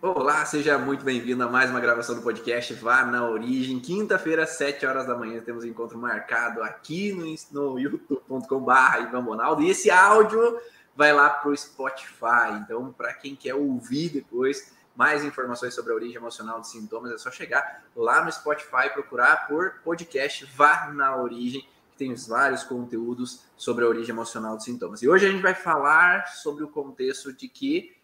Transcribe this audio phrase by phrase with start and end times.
[0.00, 3.80] Olá, seja muito bem-vindo a mais uma gravação do podcast Vá na Origem.
[3.80, 8.72] Quinta-feira, às 7 horas da manhã, temos um encontro marcado aqui no, no youtube.com.br
[9.02, 9.60] Ivan Bonaldo.
[9.60, 10.60] E esse áudio
[10.94, 12.60] vai lá para o Spotify.
[12.62, 17.18] Então, para quem quer ouvir depois mais informações sobre a origem emocional de sintomas, é
[17.18, 23.42] só chegar lá no Spotify, procurar por podcast Vá na Origem, que tem vários conteúdos
[23.56, 25.02] sobre a origem emocional de sintomas.
[25.02, 27.96] E hoje a gente vai falar sobre o contexto de que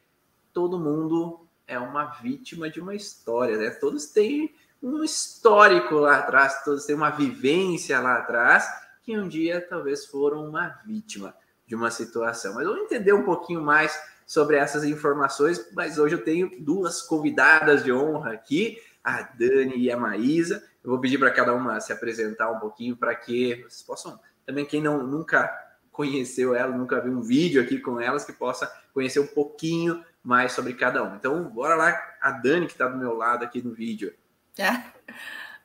[0.52, 3.70] todo mundo é uma vítima de uma história, né?
[3.70, 8.68] Todos têm um histórico lá atrás, todos têm uma vivência lá atrás,
[9.02, 11.34] que um dia talvez foram uma vítima
[11.66, 12.54] de uma situação.
[12.54, 17.84] Mas vamos entender um pouquinho mais sobre essas informações, mas hoje eu tenho duas convidadas
[17.84, 20.62] de honra aqui, a Dani e a Maísa.
[20.82, 24.64] Eu vou pedir para cada uma se apresentar um pouquinho para que vocês possam, também
[24.64, 25.50] quem não nunca
[25.90, 30.52] conheceu ela, nunca viu um vídeo aqui com elas, que possa conhecer um pouquinho mais
[30.52, 31.16] sobre cada um.
[31.16, 34.14] Então, bora lá, a Dani, que está do meu lado aqui no vídeo.
[34.58, 34.82] É.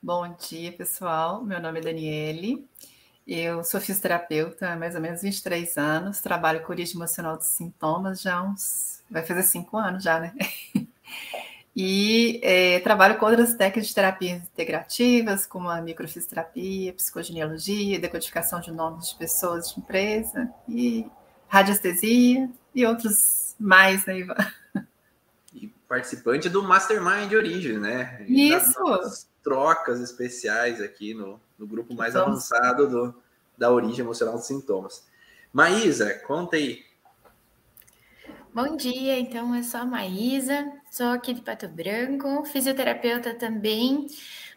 [0.03, 1.43] Bom dia, pessoal.
[1.43, 2.67] Meu nome é Daniele.
[3.25, 8.21] Eu sou fisioterapeuta há mais ou menos 23 anos, trabalho com origem emocional de sintomas
[8.21, 9.03] já uns.
[9.09, 10.33] vai fazer cinco anos já, né?
[11.75, 18.69] E é, trabalho com outras técnicas de terapias integrativas, como a microfisioterapia, psicogenealogia, decodificação de
[18.71, 21.05] nomes de pessoas de empresa, e
[21.47, 24.35] radiestesia e outros mais, né, Ivan?
[25.53, 28.23] E participante do Mastermind de Origem, né?
[28.27, 29.27] Isso!
[29.43, 32.51] trocas especiais aqui no, no grupo mais Vamos.
[32.51, 33.15] avançado do,
[33.57, 35.07] da origem emocional dos sintomas.
[35.51, 36.85] Maísa, conta aí.
[38.53, 44.07] Bom dia, então eu sou a Maísa, sou aqui de Pato Branco, fisioterapeuta também,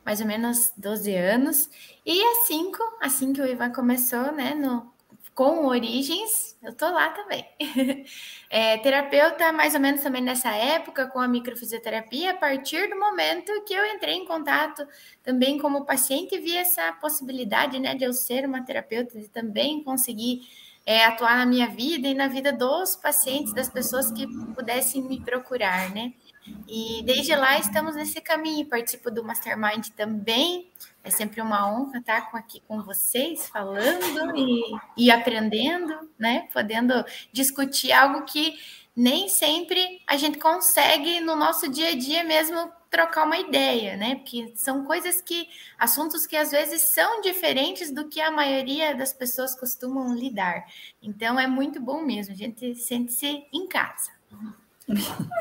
[0.04, 1.70] mais ou menos 12 anos,
[2.04, 4.91] e assim, assim que o Ivan começou, né, no
[5.34, 7.46] com origens, eu tô lá também.
[8.54, 13.50] É, terapeuta, mais ou menos também nessa época, com a microfisioterapia, a partir do momento
[13.64, 14.86] que eu entrei em contato
[15.22, 20.42] também como paciente, vi essa possibilidade, né, de eu ser uma terapeuta e também conseguir
[20.84, 25.18] é, atuar na minha vida e na vida dos pacientes, das pessoas que pudessem me
[25.18, 26.12] procurar, né?
[26.68, 28.66] E desde lá estamos nesse caminho.
[28.66, 30.70] Participo do Mastermind também.
[31.04, 34.62] É sempre uma honra estar aqui com vocês, falando e,
[34.96, 36.48] e aprendendo, né?
[36.52, 38.56] Podendo discutir algo que
[38.94, 44.16] nem sempre a gente consegue no nosso dia a dia mesmo trocar uma ideia, né?
[44.16, 45.48] Porque são coisas que,
[45.78, 50.66] assuntos que às vezes são diferentes do que a maioria das pessoas costumam lidar.
[51.02, 54.10] Então é muito bom mesmo, a gente sente-se em casa.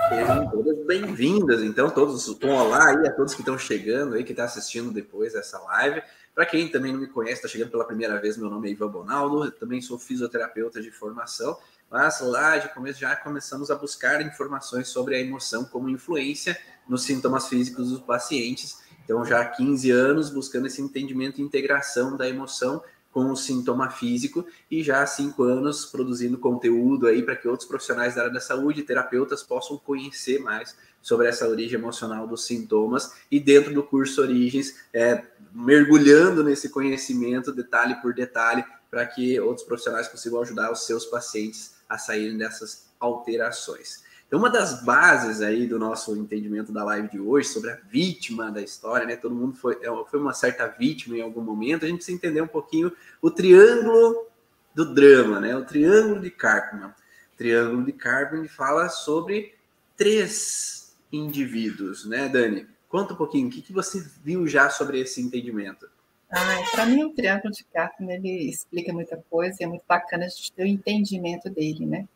[0.08, 4.32] Sejam todas bem-vindas, então, todos, um olá aí a todos que estão chegando aí, que
[4.32, 6.02] estão tá assistindo depois dessa live.
[6.34, 8.88] Para quem também não me conhece, está chegando pela primeira vez, meu nome é Ivan
[8.88, 11.58] Bonaldo, também sou fisioterapeuta de formação,
[11.90, 16.58] mas lá de começo já começamos a buscar informações sobre a emoção como influência
[16.88, 18.80] nos sintomas físicos dos pacientes.
[19.04, 23.90] Então, já há 15 anos buscando esse entendimento e integração da emoção com o sintoma
[23.90, 28.34] físico e já há cinco anos produzindo conteúdo aí para que outros profissionais da área
[28.34, 33.84] da saúde, terapeutas, possam conhecer mais sobre essa origem emocional dos sintomas e dentro do
[33.84, 40.72] curso Origens, é, mergulhando nesse conhecimento detalhe por detalhe para que outros profissionais consigam ajudar
[40.72, 44.04] os seus pacientes a saírem dessas alterações.
[44.32, 48.50] Então, uma das bases aí do nosso entendimento da live de hoje sobre a vítima
[48.50, 49.18] da história, né?
[49.18, 51.84] Todo mundo foi, é, foi uma certa vítima em algum momento.
[51.84, 54.28] A gente precisa entender um pouquinho o triângulo
[54.74, 55.54] do drama, né?
[55.54, 56.96] O triângulo de Cartman.
[57.34, 59.54] O triângulo de Cartman fala sobre
[59.98, 62.66] três indivíduos, né, Dani?
[62.88, 65.90] Conta um pouquinho, o que, que você viu já sobre esse entendimento?
[66.30, 70.24] Ah, para mim, o triângulo de Cartman ele explica muita coisa e é muito bacana
[70.24, 72.08] a gente ter o entendimento dele, né?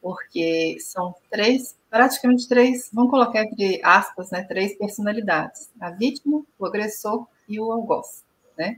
[0.00, 6.66] Porque são três, praticamente três, vamos colocar entre aspas, né, três personalidades: a vítima, o
[6.66, 8.24] agressor e o algoz,
[8.56, 8.76] né?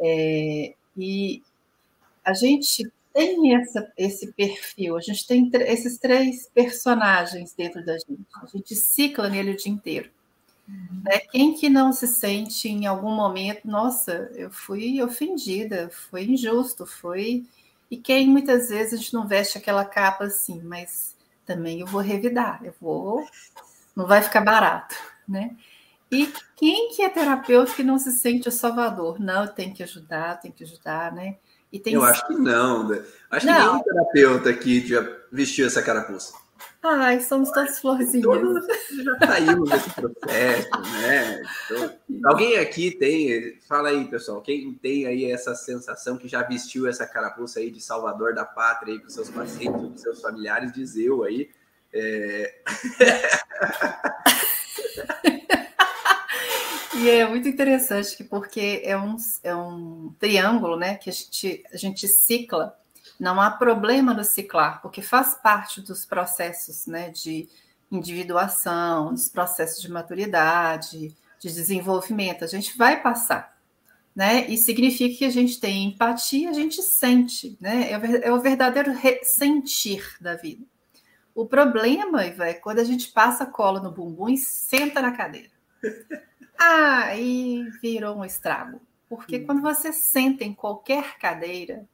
[0.00, 1.42] É, e
[2.24, 8.26] a gente tem essa, esse perfil, a gente tem esses três personagens dentro da gente,
[8.40, 10.10] a gente cicla nele o dia inteiro.
[10.68, 11.02] Uhum.
[11.02, 11.18] Né?
[11.32, 17.44] Quem que não se sente em algum momento, nossa, eu fui ofendida, foi injusto, foi
[17.90, 22.00] e quem muitas vezes a gente não veste aquela capa assim, mas também eu vou
[22.00, 23.26] revidar, eu vou,
[23.96, 24.94] não vai ficar barato,
[25.26, 25.56] né?
[26.10, 29.20] E quem que é terapeuta que não se sente o salvador?
[29.20, 31.36] Não, tem que ajudar, tem que ajudar, né?
[31.70, 33.02] E tem eu acho que não, né?
[33.30, 33.54] Acho não.
[33.54, 36.32] que nenhum terapeuta aqui já vestiu essa carapuça.
[36.82, 38.22] Ai, somos todas florzinhas.
[38.22, 38.66] Todos
[39.04, 40.70] já saímos desse processo,
[41.02, 41.42] né?
[41.64, 41.92] Então,
[42.24, 47.04] alguém aqui tem, fala aí, pessoal, quem tem aí essa sensação que já vestiu essa
[47.04, 51.24] carapuça aí de salvador da pátria aí com seus pacientes, com seus familiares, diz eu
[51.24, 51.50] aí.
[51.92, 52.54] É...
[56.94, 61.64] e é muito interessante que porque é um, é um triângulo, né, que a gente,
[61.72, 62.78] a gente cicla
[63.18, 67.10] não há problema no ciclar, porque faz parte dos processos, né?
[67.10, 67.48] De
[67.90, 72.44] individuação, dos processos de maturidade, de desenvolvimento.
[72.44, 73.58] A gente vai passar
[74.18, 74.48] né?
[74.48, 77.88] E significa que a gente tem empatia, a gente sente, né?
[77.92, 78.92] É o verdadeiro
[79.22, 80.64] sentir da vida.
[81.32, 85.50] O problema, Iva, é quando a gente passa cola no bumbum e senta na cadeira.
[86.58, 88.80] Aí virou um estrago.
[89.08, 91.88] Porque quando você senta em qualquer cadeira,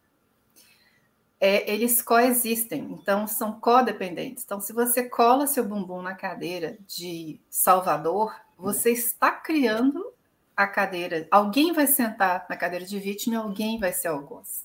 [1.41, 4.45] é, eles coexistem, então são codependentes.
[4.45, 10.13] Então, se você cola seu bumbum na cadeira de Salvador, você está criando
[10.57, 14.65] a cadeira, alguém vai sentar na cadeira de vítima e alguém vai ser algoz.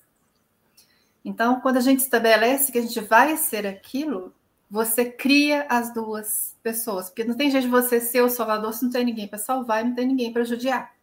[1.25, 4.33] Então, quando a gente estabelece que a gente vai ser aquilo,
[4.69, 8.83] você cria as duas pessoas, porque não tem jeito de você ser o salvador se
[8.83, 10.93] não tem ninguém para salvar e não tem ninguém para judiar.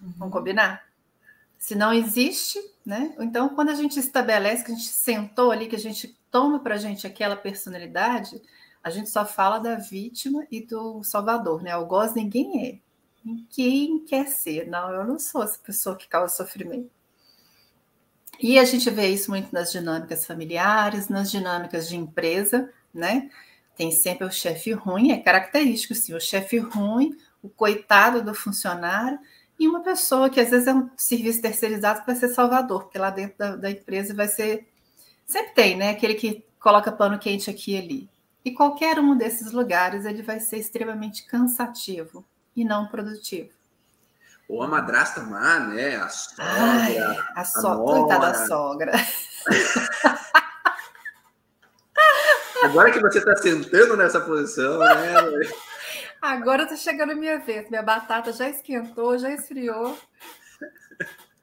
[0.00, 0.12] Uhum.
[0.16, 0.89] Vamos combinar?
[1.60, 3.14] Se não existe, né?
[3.20, 6.74] Então, quando a gente estabelece que a gente sentou ali, que a gente toma para
[6.74, 8.40] a gente aquela personalidade,
[8.82, 11.70] a gente só fala da vítima e do salvador, né?
[11.70, 12.78] Algoz ninguém é
[13.50, 14.66] quem quer ser.
[14.68, 16.90] Não, eu não sou essa pessoa que causa sofrimento.
[18.40, 23.30] E a gente vê isso muito nas dinâmicas familiares, nas dinâmicas de empresa, né?
[23.76, 29.18] Tem sempre o chefe ruim, é característico, sim, o chefe ruim, o coitado do funcionário,
[29.60, 32.98] e uma pessoa que às vezes é um serviço terceirizado que vai ser salvador, porque
[32.98, 34.66] lá dentro da, da empresa vai ser.
[35.26, 35.90] Sempre tem, né?
[35.90, 38.08] Aquele que coloca pano quente aqui e ali.
[38.42, 42.24] E qualquer um desses lugares ele vai ser extremamente cansativo,
[42.56, 43.50] e não produtivo.
[44.48, 45.96] Ou a madrasta má, né?
[45.96, 46.46] A sogra.
[46.48, 46.96] Ai,
[47.36, 48.00] a, sogra.
[48.00, 48.92] Coitada da sogra.
[52.64, 54.86] Agora que você está sentando nessa posição, né?
[56.20, 57.68] Agora está chegando a minha vez.
[57.70, 59.96] Minha batata já esquentou, já esfriou.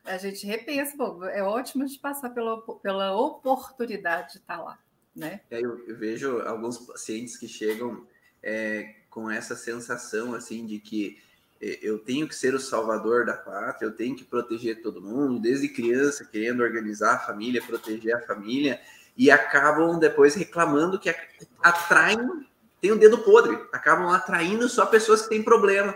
[0.06, 4.80] A gente repensa, bom, é ótimo de passar pela, pela oportunidade de estar lá,
[5.14, 5.42] né?
[5.52, 8.08] É, eu, eu vejo alguns pacientes que chegam
[8.42, 11.20] é, com essa sensação assim de que
[11.62, 15.40] eh, eu tenho que ser o salvador da pátria, eu tenho que proteger todo mundo,
[15.40, 18.80] desde criança, querendo organizar a família, proteger a família,
[19.16, 21.14] e acabam depois reclamando que
[21.62, 22.46] atraem,
[22.82, 25.96] tem um dedo podre, acabam atraindo só pessoas que têm problema.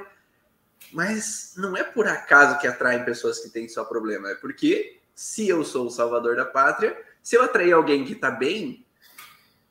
[0.92, 5.48] Mas não é por acaso que atraem pessoas que têm só problema, é porque se
[5.48, 8.86] eu sou o salvador da pátria, se eu atrair alguém que está bem,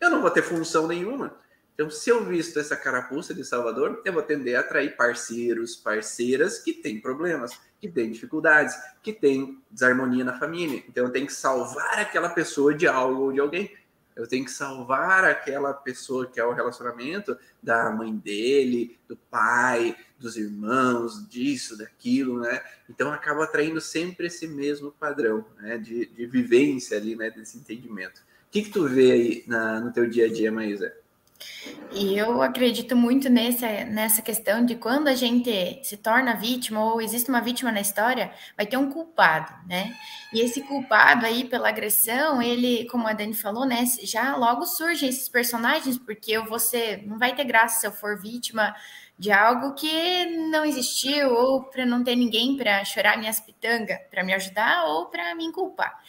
[0.00, 1.38] eu não vou ter função nenhuma.
[1.74, 6.58] Então, se eu visto essa carapuça de Salvador, eu vou tender a atrair parceiros, parceiras
[6.58, 10.84] que têm problemas, que têm dificuldades, que têm desarmonia na família.
[10.86, 13.74] Então, eu tenho que salvar aquela pessoa de algo ou de alguém.
[14.20, 19.96] Eu tenho que salvar aquela pessoa que é o relacionamento da mãe dele, do pai,
[20.18, 22.62] dos irmãos, disso, daquilo, né?
[22.88, 25.78] Então acaba atraindo sempre esse mesmo padrão, né?
[25.78, 27.30] De, de vivência ali, né?
[27.30, 28.18] Desse entendimento.
[28.18, 30.94] O que, que tu vê aí na, no teu dia a dia, Maísa?
[31.92, 37.00] E eu acredito muito nessa, nessa questão de quando a gente se torna vítima ou
[37.00, 39.92] existe uma vítima na história, vai ter um culpado, né?
[40.32, 45.08] E esse culpado aí pela agressão, ele, como a Dani falou, né, já logo surgem
[45.08, 48.74] esses personagens, porque ser, não vai ter graça se eu for vítima
[49.20, 54.24] de algo que não existiu ou para não ter ninguém para chorar minhas pitangas, para
[54.24, 56.02] me ajudar ou para me culpar.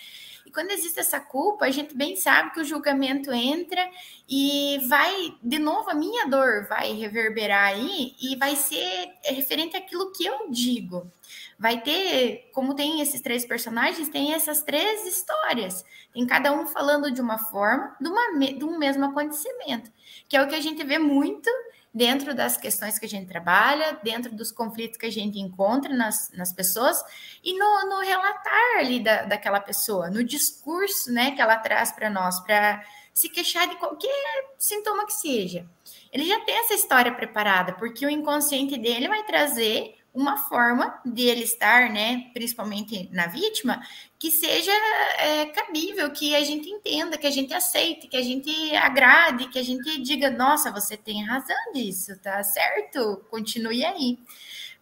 [0.45, 3.85] E quando existe essa culpa, a gente bem sabe que o julgamento entra
[4.29, 10.13] e vai, de novo, a minha dor vai reverberar aí e vai ser referente àquilo
[10.13, 11.11] que eu digo.
[11.59, 15.83] Vai ter, como tem esses três personagens, tem essas três histórias.
[16.13, 19.91] Tem cada um falando de uma forma, de, uma, de um mesmo acontecimento,
[20.29, 21.49] que é o que a gente vê muito
[21.93, 26.31] dentro das questões que a gente trabalha, dentro dos conflitos que a gente encontra nas,
[26.33, 26.97] nas pessoas
[27.43, 32.09] e no, no relatar ali da, daquela pessoa, no discurso né, que ela traz para
[32.09, 32.83] nós, para
[33.13, 35.67] se queixar de qualquer sintoma que seja.
[36.11, 41.23] Ele já tem essa história preparada, porque o inconsciente dele vai trazer uma forma de
[41.23, 43.81] ele estar, né, principalmente na vítima,
[44.19, 44.71] que seja
[45.17, 49.57] é, cabível, que a gente entenda, que a gente aceite, que a gente agrade, que
[49.57, 53.25] a gente diga, nossa, você tem razão disso, tá certo?
[53.29, 54.19] Continue aí.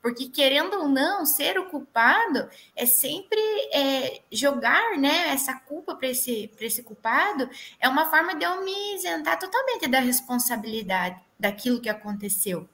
[0.01, 3.39] Porque, querendo ou não, ser o culpado é sempre
[3.74, 8.95] é, jogar né, essa culpa para esse, esse culpado, é uma forma de eu me
[8.95, 12.67] isentar totalmente da responsabilidade daquilo que aconteceu.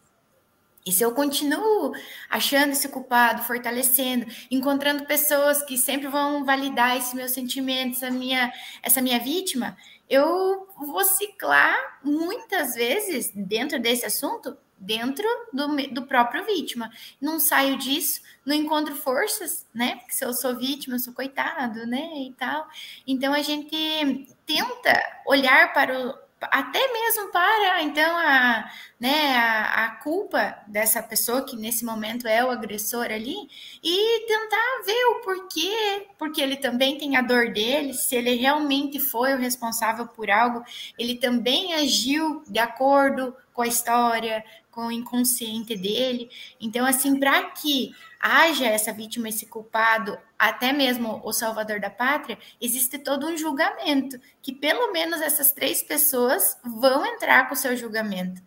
[0.86, 1.94] E se eu continuo
[2.30, 8.54] achando esse culpado, fortalecendo, encontrando pessoas que sempre vão validar esse meu sentimento, essa minha,
[8.84, 9.76] essa minha vítima,
[10.08, 16.92] eu vou ciclar muitas vezes dentro desse assunto, dentro do, do próprio vítima.
[17.20, 19.96] Não saio disso, não encontro forças, né?
[19.96, 22.12] Porque se eu sou vítima, eu sou coitado, né?
[22.28, 22.68] E tal.
[23.08, 29.92] Então a gente tenta olhar para o, até mesmo para então a, né, a, a,
[29.98, 33.36] culpa dessa pessoa que nesse momento é o agressor ali
[33.84, 39.00] e tentar ver o porquê, porque ele também tem a dor dele, se ele realmente
[39.00, 40.64] foi o responsável por algo,
[41.00, 46.30] ele também agiu de acordo com a história, com o inconsciente dele.
[46.60, 52.40] Então, assim, para que haja essa vítima, esse culpado, até mesmo o salvador da pátria,
[52.60, 57.78] existe todo um julgamento, que pelo menos essas três pessoas vão entrar com o seu
[57.78, 58.42] julgamento.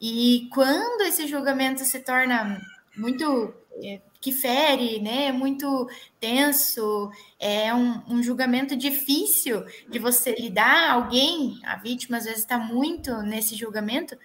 [0.00, 2.60] E quando esse julgamento se torna
[2.96, 5.30] muito é, que fere, né?
[5.30, 10.90] Muito tenso, é um, um, julgamento difícil de você lidar.
[10.90, 14.18] Alguém, a vítima às vezes está muito nesse julgamento,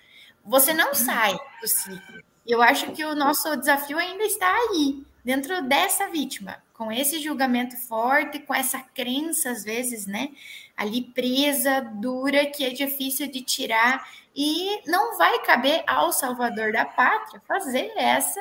[0.44, 2.24] você não sai do ciclo.
[2.46, 7.76] Eu acho que o nosso desafio ainda está aí, dentro dessa vítima, com esse julgamento
[7.76, 10.30] forte, com essa crença, às vezes, né?
[10.78, 16.86] Ali presa, dura, que é difícil de tirar, e não vai caber ao salvador da
[16.86, 18.40] pátria fazer essa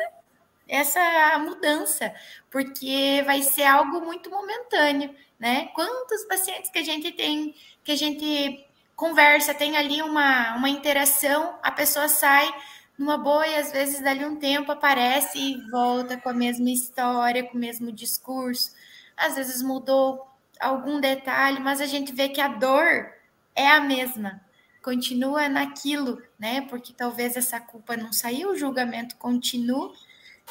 [0.66, 2.14] essa mudança,
[2.50, 5.68] porque vai ser algo muito momentâneo, né?
[5.74, 11.58] Quantos pacientes que a gente tem, que a gente conversa, tem ali uma, uma interação,
[11.62, 12.50] a pessoa sai
[12.98, 17.44] numa boa e às vezes dali um tempo aparece e volta com a mesma história,
[17.44, 18.72] com o mesmo discurso.
[19.16, 20.26] Às vezes mudou
[20.60, 23.12] algum detalhe, mas a gente vê que a dor
[23.54, 24.40] é a mesma,
[24.82, 26.62] continua naquilo, né?
[26.62, 29.92] Porque talvez essa culpa não saiu, o julgamento continua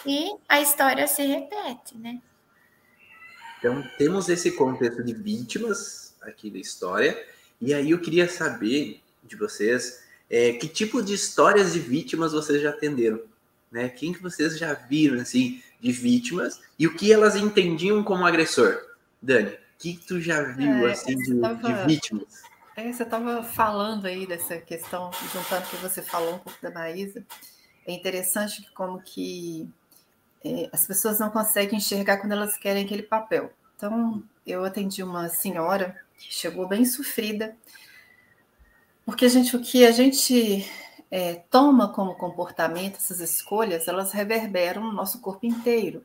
[0.05, 2.21] e a história se repete, né?
[3.59, 7.25] Então, temos esse contexto de vítimas aqui da história,
[7.61, 10.02] e aí eu queria saber de vocês
[10.33, 13.21] é, que tipo de histórias de vítimas vocês já atenderam,
[13.71, 13.87] né?
[13.87, 18.81] Quem que vocês já viram assim de vítimas e o que elas entendiam como agressor?
[19.21, 22.41] Dani, o que tu já viu é, assim de, tava, de, vítimas?
[22.75, 27.23] É, você estava falando aí dessa questão, juntando que você falou um pouco da Maísa,
[27.85, 29.69] é interessante que como que
[30.43, 33.53] é, as pessoas não conseguem enxergar quando elas querem aquele papel.
[33.77, 37.55] Então, eu atendi uma senhora que chegou bem sofrida,
[39.05, 40.65] porque gente, o que a gente
[41.11, 46.03] é, toma como comportamento, essas escolhas, elas reverberam no nosso corpo inteiro.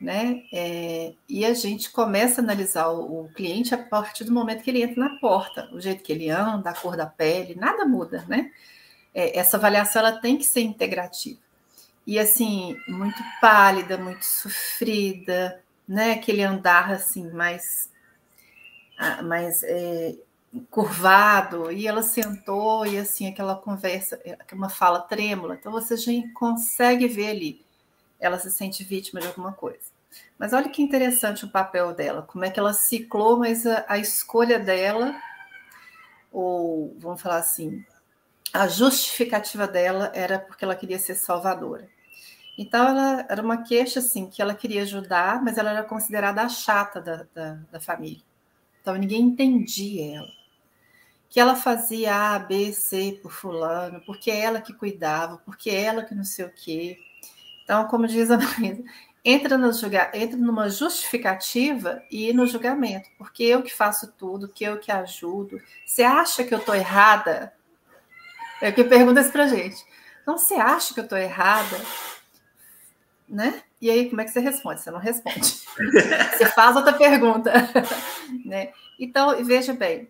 [0.00, 0.44] Né?
[0.50, 4.70] É, e a gente começa a analisar o, o, cliente a partir do momento que
[4.70, 8.24] ele entra na porta, o jeito que ele anda, a cor da pele, nada muda,
[8.26, 8.50] né?
[9.14, 11.38] É, essa avaliação ela tem que ser integrativa.
[12.06, 16.12] E assim, muito pálida, muito sofrida, né?
[16.12, 17.90] Aquele andar assim mais
[19.22, 20.14] mais é,
[20.70, 26.12] curvado, e ela sentou e assim, aquela conversa, é, uma fala trêmula, então você já
[26.34, 27.64] consegue ver ali,
[28.18, 29.90] ela se sente vítima de alguma coisa.
[30.38, 33.98] Mas olha que interessante o papel dela, como é que ela ciclou, mas a, a
[33.98, 35.14] escolha dela,
[36.32, 37.84] ou vamos falar assim,
[38.52, 41.88] a justificativa dela era porque ela queria ser salvadora.
[42.58, 46.48] Então, ela era uma queixa, assim, que ela queria ajudar, mas ela era considerada a
[46.48, 48.22] chata da, da, da família.
[48.80, 50.39] Então ninguém entendia ela.
[51.30, 55.84] Que ela fazia A, B, C por fulano, porque é ela que cuidava, porque é
[55.84, 56.98] ela que não sei o quê.
[57.64, 58.82] Então, como diz a Marisa,
[59.24, 64.64] entra, no julga, entra numa justificativa e no julgamento, porque eu que faço tudo, que
[64.64, 65.60] eu que ajudo.
[65.86, 67.52] Você acha que eu estou errada?
[68.60, 69.84] É o que pergunta isso pra gente.
[70.22, 71.80] Então, você acha que eu estou errada?
[73.28, 73.62] Né?
[73.80, 74.80] E aí, como é que você responde?
[74.80, 75.40] Você não responde.
[76.36, 77.52] você faz outra pergunta.
[78.44, 78.72] né?
[78.98, 80.08] Então, veja bem,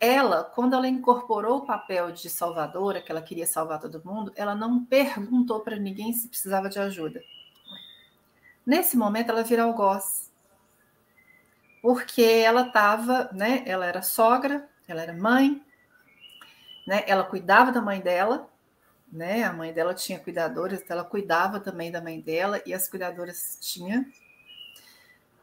[0.00, 4.54] ela, quando ela incorporou o papel de salvadora, que ela queria salvar todo mundo, ela
[4.54, 7.22] não perguntou para ninguém se precisava de ajuda.
[8.64, 10.32] Nesse momento, ela vira algoz.
[11.82, 13.62] Porque ela estava, né?
[13.66, 15.62] Ela era sogra, ela era mãe,
[16.86, 17.04] né?
[17.06, 18.50] Ela cuidava da mãe dela,
[19.12, 19.44] né?
[19.44, 23.58] A mãe dela tinha cuidadoras, então ela cuidava também da mãe dela e as cuidadoras
[23.60, 24.04] tinham.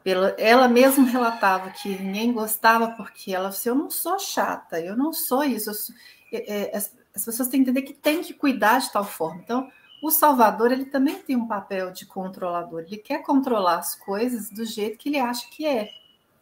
[0.08, 4.96] Pela, ela mesma relatava que ninguém gostava porque ela disse: Eu não sou chata, eu
[4.96, 5.74] não sou isso.
[5.74, 5.94] Sou,
[6.32, 9.42] é, é, as, as, pessoas têm que entender que tem que cuidar de tal forma.
[9.44, 9.70] Então,
[10.02, 12.84] o Salvador ele também tem um papel de controlador.
[12.84, 15.90] Ele quer controlar as coisas do jeito que ele acha que é.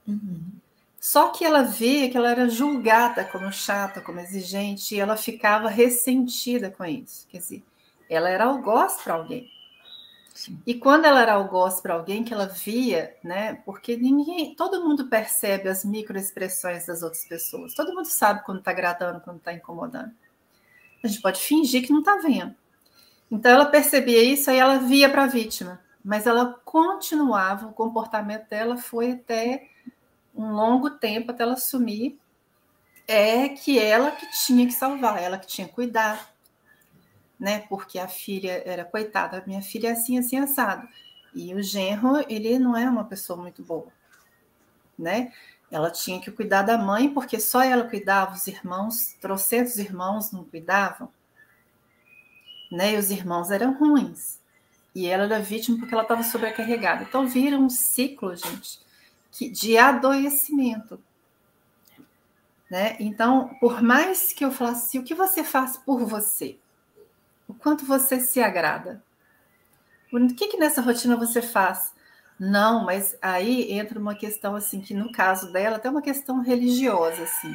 [0.08, 0.44] Uhum.
[1.00, 5.70] Só que ela via que ela era julgada como chata, como exigente, e ela ficava
[5.70, 7.26] ressentida com isso.
[7.30, 7.64] Quer dizer,
[8.08, 9.50] ela era algoz para alguém.
[10.36, 10.62] Sim.
[10.68, 13.54] E quando ela era algoz para alguém que ela via, né?
[13.66, 17.74] Porque ninguém, todo mundo percebe as microexpressões das outras pessoas.
[17.74, 20.12] Todo mundo sabe quando está agradando, quando está incomodando.
[21.02, 22.54] A gente pode fingir que não está vendo.
[23.32, 28.50] Então ela percebia isso e ela via para a vítima, mas ela continuava, o comportamento
[28.50, 29.70] dela foi até
[30.36, 32.20] um longo tempo até ela sumir,
[33.08, 36.35] é que ela que tinha que salvar, ela que tinha que cuidar,
[37.40, 37.60] né?
[37.70, 40.88] Porque a filha era coitada, minha filha é assim, assim, assado.
[41.34, 43.88] E o genro, ele não é uma pessoa muito boa,
[44.98, 45.32] né?
[45.70, 50.44] Ela tinha que cuidar da mãe, porque só ela cuidava, os irmãos, trocentos irmãos não
[50.44, 51.10] cuidavam,
[52.72, 52.94] né?
[52.94, 54.40] E os irmãos eram ruins.
[54.94, 57.04] E ela era vítima porque ela estava sobrecarregada.
[57.04, 58.80] Então vira um ciclo, gente,
[59.30, 60.98] que, de adoecimento.
[62.70, 62.96] Né?
[63.00, 66.58] Então, por mais que eu falasse, o que você faz por você?
[67.48, 69.04] O quanto você se agrada?
[70.12, 71.94] O que, que nessa rotina você faz?
[72.40, 77.24] Não, mas aí entra uma questão assim, que no caso dela, até uma questão religiosa,
[77.24, 77.54] assim,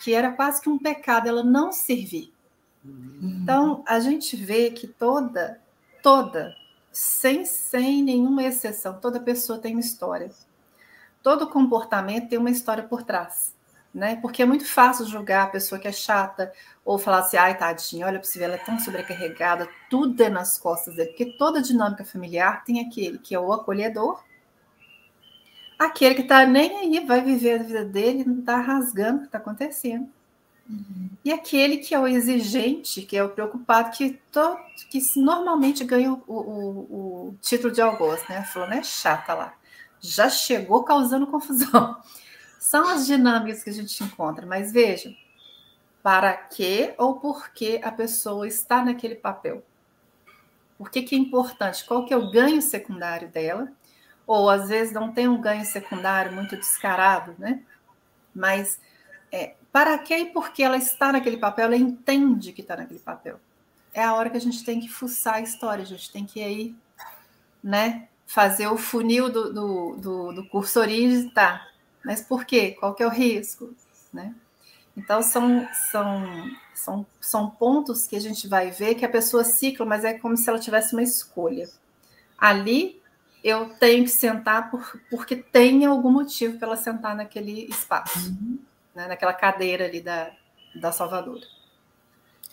[0.00, 2.32] que era quase que um pecado ela não servir.
[3.22, 5.60] Então, a gente vê que toda,
[6.02, 6.54] toda,
[6.90, 10.30] sem, sem nenhuma exceção, toda pessoa tem uma história.
[11.22, 13.54] Todo comportamento tem uma história por trás
[13.94, 14.16] né?
[14.16, 16.52] Porque é muito fácil julgar a pessoa que é chata
[16.84, 20.28] ou falar assim, ai, tadinha, olha para você ver, ela é tão sobrecarregada, tudo é
[20.28, 24.22] nas costas dele, porque toda dinâmica familiar tem aquele que é o acolhedor,
[25.78, 29.26] aquele que está nem aí, vai viver a vida dele, não está rasgando o que
[29.26, 30.08] está acontecendo.
[30.68, 31.10] Uhum.
[31.24, 34.56] E aquele que é o exigente, que é o preocupado, que, to,
[34.90, 36.38] que normalmente ganha o, o,
[37.28, 38.42] o título de algoz, né?
[38.44, 38.82] Falou, né?
[38.82, 39.54] Chata lá.
[40.00, 42.00] Já chegou causando confusão.
[42.62, 45.12] São as dinâmicas que a gente encontra, mas veja,
[46.00, 49.64] para que ou por que a pessoa está naquele papel?
[50.78, 51.84] Por que, que é importante?
[51.84, 53.72] Qual que é o ganho secundário dela?
[54.24, 57.64] Ou às vezes não tem um ganho secundário muito descarado, né?
[58.32, 58.80] Mas
[59.32, 61.64] é, para que e por que ela está naquele papel?
[61.64, 63.40] Ela entende que está naquele papel.
[63.92, 66.40] É a hora que a gente tem que fuçar a história, a gente tem que
[66.40, 66.76] aí,
[67.60, 68.08] né?
[68.24, 71.71] Fazer o funil do, do, do, do curso origem, tá?
[72.04, 72.72] Mas por quê?
[72.72, 73.74] Qual que é o risco?
[74.12, 74.34] Né?
[74.96, 79.86] Então, são, são, são, são pontos que a gente vai ver que a pessoa cicla,
[79.86, 81.68] mas é como se ela tivesse uma escolha.
[82.36, 83.00] Ali,
[83.42, 88.58] eu tenho que sentar por, porque tem algum motivo para ela sentar naquele espaço, uhum.
[88.94, 89.08] né?
[89.08, 90.30] naquela cadeira ali da,
[90.74, 91.46] da Salvadora.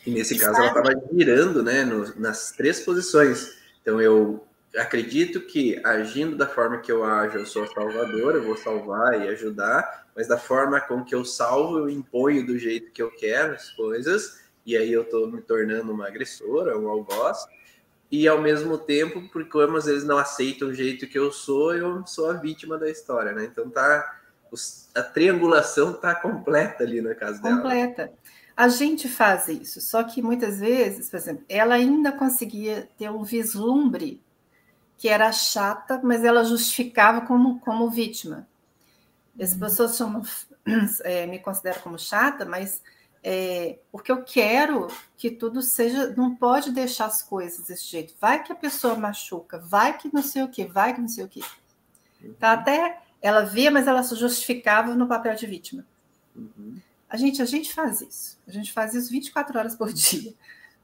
[0.06, 3.54] E nesse caso, ela estava girando né, no, nas três posições.
[3.82, 8.56] Então, eu acredito que agindo da forma que eu ajo, eu sou salvador, eu vou
[8.56, 13.02] salvar e ajudar, mas da forma com que eu salvo, eu imponho do jeito que
[13.02, 17.40] eu quero as coisas, e aí eu estou me tornando uma agressora, um algoz,
[18.12, 21.76] e ao mesmo tempo, porque como às vezes não aceitam o jeito que eu sou,
[21.76, 23.46] eu sou a vítima da história, né?
[23.46, 24.18] Então tá
[24.96, 27.58] a triangulação tá completa ali na casa dela.
[27.58, 28.12] Completa.
[28.58, 33.24] A gente faz isso, só que muitas vezes, por exemplo, ela ainda conseguia ter um
[33.24, 34.22] vislumbre
[35.00, 38.46] que era chata, mas ela justificava como, como vítima.
[39.42, 39.60] As uhum.
[39.60, 40.22] pessoas chamam,
[41.06, 42.84] é, me consideram como chata, mas
[43.24, 46.14] é, porque eu quero que tudo seja.
[46.18, 48.14] Não pode deixar as coisas desse jeito.
[48.20, 51.24] Vai que a pessoa machuca, vai que não sei o que, vai que não sei
[51.24, 51.42] o que.
[52.22, 55.86] Então, até ela via, mas ela se justificava no papel de vítima.
[56.36, 56.78] Uhum.
[57.10, 58.38] A gente, a gente faz isso.
[58.46, 60.34] A gente faz isso 24 horas por dia.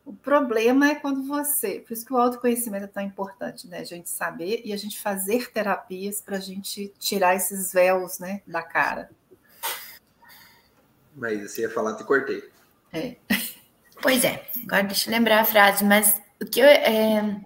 [0.05, 3.79] O problema é quando você, por isso que o autoconhecimento é tão importante, né?
[3.79, 8.41] A gente saber e a gente fazer terapias para a gente tirar esses véus, né,
[8.45, 9.09] da cara.
[11.15, 12.43] Mas você ia falar, te cortei.
[12.93, 13.15] É.
[14.01, 17.41] Pois é, agora deixa eu lembrar a frase, mas o que eu, é,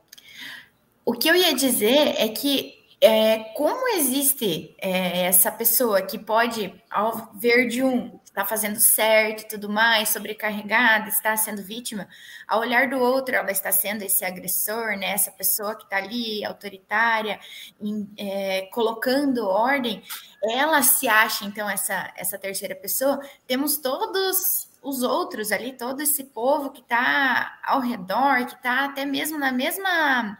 [1.06, 6.74] o que eu ia dizer é que é, como existe é, essa pessoa que pode,
[6.90, 12.08] ao ver de um, está fazendo certo e tudo mais, sobrecarregada, está sendo vítima,
[12.48, 15.12] ao olhar do outro, ela está sendo esse agressor, né?
[15.12, 17.40] Essa pessoa que está ali, autoritária,
[17.82, 20.04] em, é, colocando ordem,
[20.44, 23.20] ela se acha, então, essa, essa terceira pessoa.
[23.48, 29.06] Temos todos os outros ali, todo esse povo que está ao redor, que está até
[29.06, 30.38] mesmo na mesma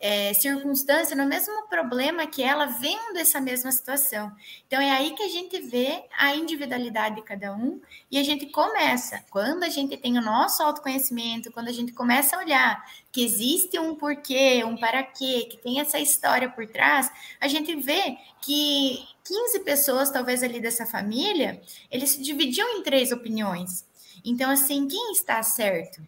[0.00, 4.32] é, circunstância, no mesmo problema que ela, vendo essa mesma situação.
[4.66, 7.80] Então, é aí que a gente vê a individualidade de cada um
[8.10, 12.36] e a gente começa, quando a gente tem o nosso autoconhecimento, quando a gente começa
[12.36, 17.10] a olhar que existe um porquê, um para quê, que tem essa história por trás,
[17.40, 23.12] a gente vê que 15 pessoas, talvez ali dessa família, eles se dividiam em três
[23.12, 23.84] opiniões.
[24.24, 26.02] Então, assim, quem está certo?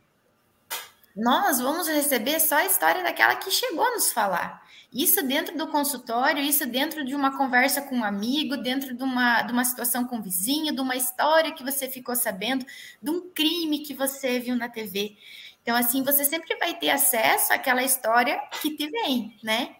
[1.20, 4.62] Nós vamos receber só a história daquela que chegou a nos falar.
[4.92, 9.42] Isso dentro do consultório, isso dentro de uma conversa com um amigo, dentro de uma,
[9.42, 12.66] de uma situação com um vizinho, de uma história que você ficou sabendo,
[13.00, 15.16] de um crime que você viu na TV.
[15.62, 19.76] Então, assim, você sempre vai ter acesso àquela história que te vem, né?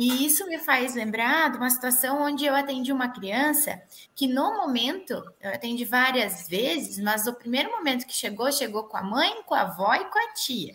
[0.00, 3.82] E isso me faz lembrar de uma situação onde eu atendi uma criança
[4.14, 8.96] que, no momento, eu atendi várias vezes, mas o primeiro momento que chegou, chegou com
[8.96, 10.74] a mãe, com a avó e com a tia.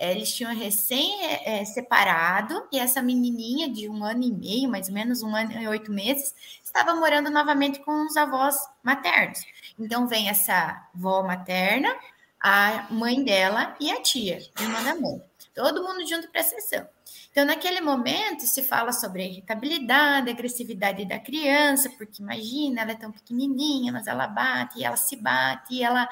[0.00, 5.22] Eles tinham recém-separado é, e essa menininha de um ano e meio, mais ou menos
[5.22, 9.46] um ano e oito meses, estava morando novamente com os avós maternos.
[9.78, 11.96] Então, vem essa avó materna,
[12.40, 15.22] a mãe dela e a tia, irmã da mãe.
[15.54, 16.95] Todo mundo junto para a sessão.
[17.36, 22.92] Então, naquele momento, se fala sobre a irritabilidade, a agressividade da criança, porque imagina, ela
[22.92, 26.08] é tão pequenininha, mas ela bate, ela se bate, ela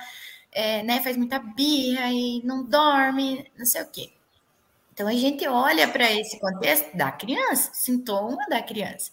[0.52, 4.12] é, né, faz muita birra e não dorme, não sei o quê.
[4.92, 9.10] Então, a gente olha para esse contexto da criança, sintoma da criança.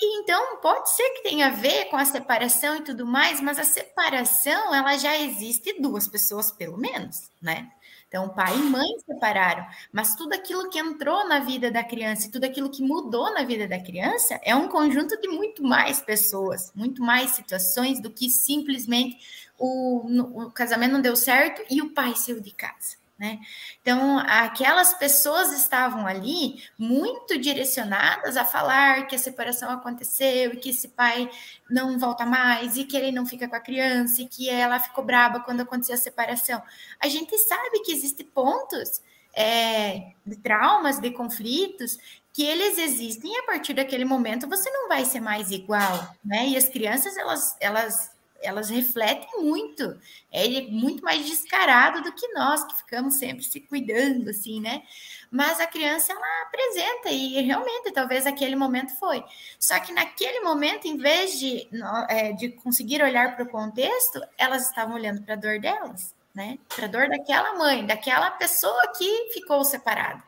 [0.00, 3.60] E então pode ser que tenha a ver com a separação e tudo mais, mas
[3.60, 7.70] a separação ela já existe duas pessoas pelo menos, né?
[8.08, 12.30] Então, pai e mãe separaram, mas tudo aquilo que entrou na vida da criança e
[12.30, 16.72] tudo aquilo que mudou na vida da criança é um conjunto de muito mais pessoas,
[16.74, 19.18] muito mais situações do que simplesmente
[19.58, 20.06] o,
[20.44, 23.05] o casamento não deu certo e o pai saiu de casa.
[23.18, 23.40] Né?
[23.80, 30.68] Então, aquelas pessoas estavam ali muito direcionadas a falar que a separação aconteceu e que
[30.68, 31.30] esse pai
[31.70, 35.02] não volta mais e que ele não fica com a criança e que ela ficou
[35.02, 36.62] braba quando aconteceu a separação.
[37.00, 39.00] A gente sabe que existem pontos
[39.34, 41.98] é, de traumas, de conflitos,
[42.34, 46.48] que eles existem e a partir daquele momento você não vai ser mais igual, né?
[46.48, 49.98] E as crianças, elas, elas elas refletem muito.
[50.32, 54.82] É muito mais descarado do que nós, que ficamos sempre se cuidando, assim, né?
[55.30, 59.24] Mas a criança, ela apresenta, e realmente, talvez aquele momento foi.
[59.58, 61.68] Só que naquele momento, em vez de,
[62.08, 66.58] é, de conseguir olhar para o contexto, elas estavam olhando para a dor delas, né?
[66.74, 70.22] Para a dor daquela mãe, daquela pessoa que ficou separada.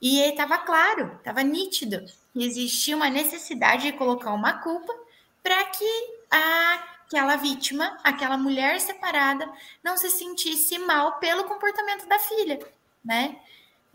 [0.00, 4.92] E estava claro, estava nítido que existia uma necessidade de colocar uma culpa
[5.42, 9.50] para que a aquela vítima, aquela mulher separada,
[9.82, 12.58] não se sentisse mal pelo comportamento da filha,
[13.04, 13.36] né?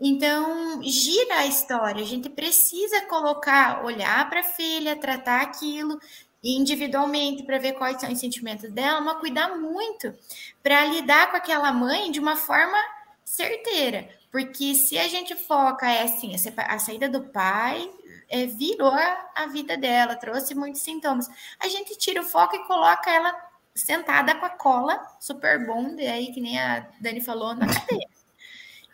[0.00, 2.02] Então, gira a história.
[2.02, 6.00] A gente precisa colocar, olhar para a filha, tratar aquilo
[6.42, 10.14] individualmente para ver quais são os sentimentos dela, mas cuidar muito
[10.62, 12.78] para lidar com aquela mãe de uma forma
[13.24, 14.08] certeira.
[14.30, 17.90] Porque se a gente foca é assim, a saída do pai
[18.28, 18.92] é, virou
[19.34, 21.28] a, vida dela, trouxe muitos sintomas.
[21.58, 23.34] A gente tira o foco e coloca ela
[23.74, 28.10] sentada com a cola super bond, aí que nem a Dani falou, na cadeira.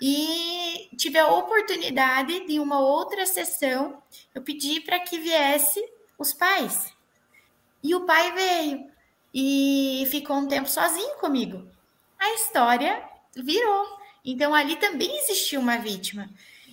[0.00, 4.02] E tive a oportunidade de uma outra sessão,
[4.34, 5.82] eu pedi para que viesse
[6.18, 6.94] os pais.
[7.82, 8.90] E o pai veio
[9.32, 11.66] e ficou um tempo sozinho comigo.
[12.18, 13.02] A história
[13.34, 13.98] virou.
[14.26, 16.28] Então ali também existiu uma vítima.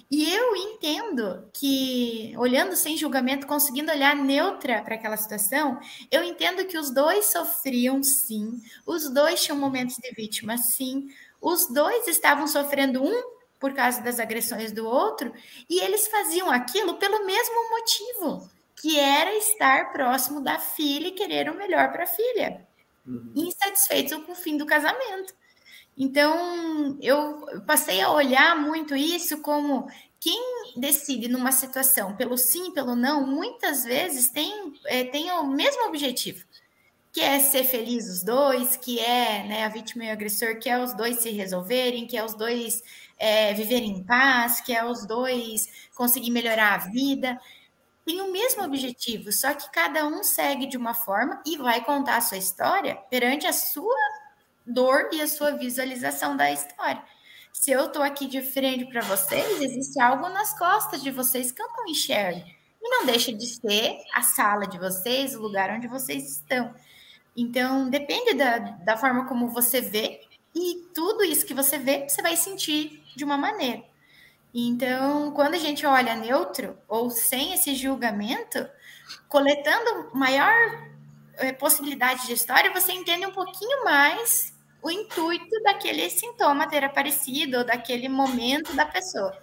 [0.10, 5.80] E eu entendo que, olhando sem julgamento, conseguindo olhar neutra para aquela situação,
[6.12, 11.08] eu entendo que os dois sofriam sim, os dois tinham momentos de vítima sim,
[11.42, 15.34] os dois estavam sofrendo um por causa das agressões do outro,
[15.70, 21.50] e eles faziam aquilo pelo mesmo motivo, que era estar próximo da filha e querer
[21.50, 22.68] o melhor para a filha,
[23.08, 23.32] uhum.
[23.36, 25.34] insatisfeitos com o fim do casamento.
[25.98, 29.88] Então, eu passei a olhar muito isso como
[30.20, 30.42] quem
[30.78, 36.44] decide numa situação pelo sim, pelo não, muitas vezes tem, é, tem o mesmo objetivo,
[37.12, 40.70] que é ser feliz os dois, que é né, a vítima e o agressor, que
[40.70, 42.82] é os dois se resolverem, que é os dois
[43.20, 47.40] é, viverem em paz, que é os dois conseguir melhorar a vida.
[48.06, 52.18] Tem o mesmo objetivo, só que cada um segue de uma forma e vai contar
[52.18, 53.96] a sua história perante a sua
[54.66, 57.04] dor e a sua visualização da história.
[57.52, 61.62] Se eu estou aqui de frente para vocês, existe algo nas costas de vocês que
[61.62, 62.44] eu não enxergo.
[62.82, 66.74] E não deixa de ser a sala de vocês, o lugar onde vocês estão.
[67.36, 70.22] Então, depende da, da forma como você vê,
[70.54, 73.84] e tudo isso que você vê, você vai sentir de uma maneira.
[74.54, 78.68] Então, quando a gente olha neutro ou sem esse julgamento,
[79.28, 80.54] coletando maior
[81.38, 84.53] é, possibilidade de história, você entende um pouquinho mais
[84.84, 89.36] o intuito daquele sintoma ter aparecido ou daquele momento da pessoa.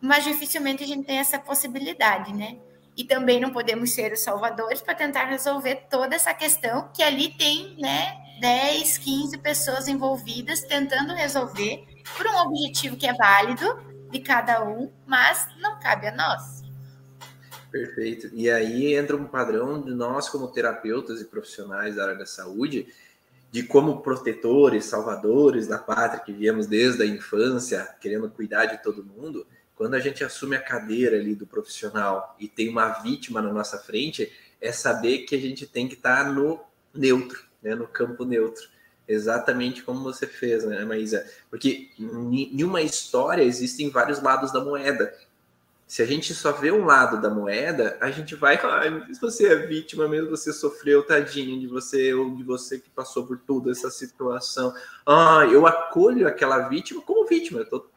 [0.00, 2.58] Mas dificilmente a gente tem essa possibilidade, né?
[2.96, 7.32] E também não podemos ser os salvadores para tentar resolver toda essa questão que ali
[7.36, 13.64] tem, né, 10, 15 pessoas envolvidas tentando resolver por um objetivo que é válido
[14.10, 16.62] de cada um, mas não cabe a nós.
[17.70, 18.30] Perfeito.
[18.32, 22.86] E aí entra um padrão de nós, como terapeutas e profissionais da área da saúde,
[23.50, 29.04] de como protetores, salvadores da pátria, que viemos desde a infância, querendo cuidar de todo
[29.04, 33.52] mundo, quando a gente assume a cadeira ali do profissional e tem uma vítima na
[33.52, 36.60] nossa frente, é saber que a gente tem que estar tá no
[36.94, 38.68] neutro, né, no campo neutro.
[39.06, 41.24] Exatamente como você fez, né, Maísa?
[41.48, 45.14] Porque em uma história existem vários lados da moeda.
[45.86, 49.20] Se a gente só vê um lado da moeda, a gente vai falar, ah, se
[49.20, 53.38] você é vítima, mesmo você sofreu, tadinho de você, ou de você que passou por
[53.38, 54.74] toda essa situação.
[55.06, 57.88] Ah, eu acolho aquela vítima como vítima, eu estou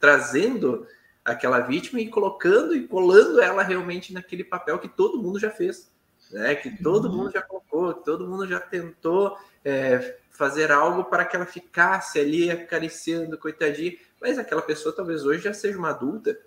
[0.00, 0.86] trazendo
[1.22, 5.92] aquela vítima e colocando e colando ela realmente naquele papel que todo mundo já fez,
[6.30, 6.54] né?
[6.54, 7.16] Que todo uhum.
[7.16, 12.18] mundo já colocou, que todo mundo já tentou é, fazer algo para que ela ficasse
[12.18, 13.94] ali acariciando, coitadinha.
[14.18, 16.38] Mas aquela pessoa talvez hoje já seja uma adulta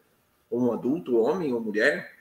[0.50, 2.12] ou um adulto, homem ou mulher,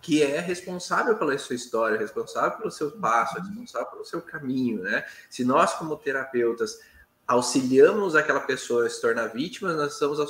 [0.00, 5.04] que é responsável pela sua história, responsável pelo seu passo, responsável pelo seu caminho, né?
[5.28, 6.78] Se nós, como terapeutas,
[7.26, 10.20] auxiliamos aquela pessoa a se tornar vítima, nós estamos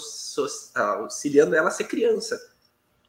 [0.74, 2.40] auxiliando ela a ser criança.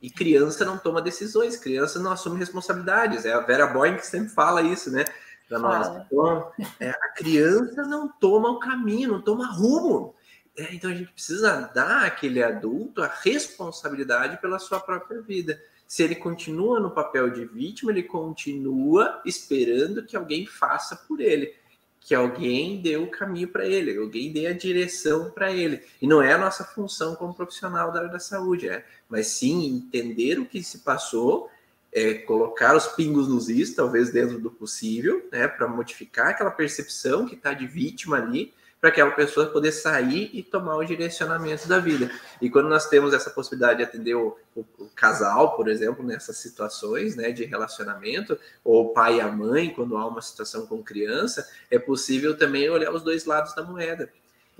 [0.01, 3.25] E criança não toma decisões, criança não assume responsabilidades.
[3.25, 5.05] É a Vera Boyn que sempre fala isso, né?
[5.49, 5.87] Para nós.
[5.87, 10.13] Então, é, a criança não toma o caminho, não toma rumo.
[10.57, 15.61] É, então a gente precisa dar àquele adulto a responsabilidade pela sua própria vida.
[15.87, 21.53] Se ele continua no papel de vítima, ele continua esperando que alguém faça por ele,
[22.01, 25.83] que alguém dê o caminho para ele, alguém dê a direção para ele.
[26.01, 29.63] E não é a nossa função como profissional da área da saúde, é, mas sim
[29.67, 31.51] entender o que se passou,
[31.93, 37.27] é, colocar os pingos nos is, talvez dentro do possível, né, para modificar aquela percepção
[37.27, 41.79] que está de vítima ali para aquela pessoa poder sair e tomar o direcionamento da
[41.79, 42.11] vida.
[42.41, 46.37] E quando nós temos essa possibilidade de atender o, o, o casal, por exemplo, nessas
[46.37, 50.83] situações né, de relacionamento, ou o pai e a mãe, quando há uma situação com
[50.83, 54.11] criança, é possível também olhar os dois lados da moeda.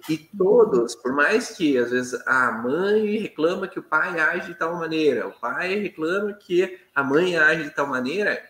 [0.09, 4.55] E todos, por mais que às vezes a mãe reclama que o pai age de
[4.55, 8.43] tal maneira, o pai reclama que a mãe age de tal maneira,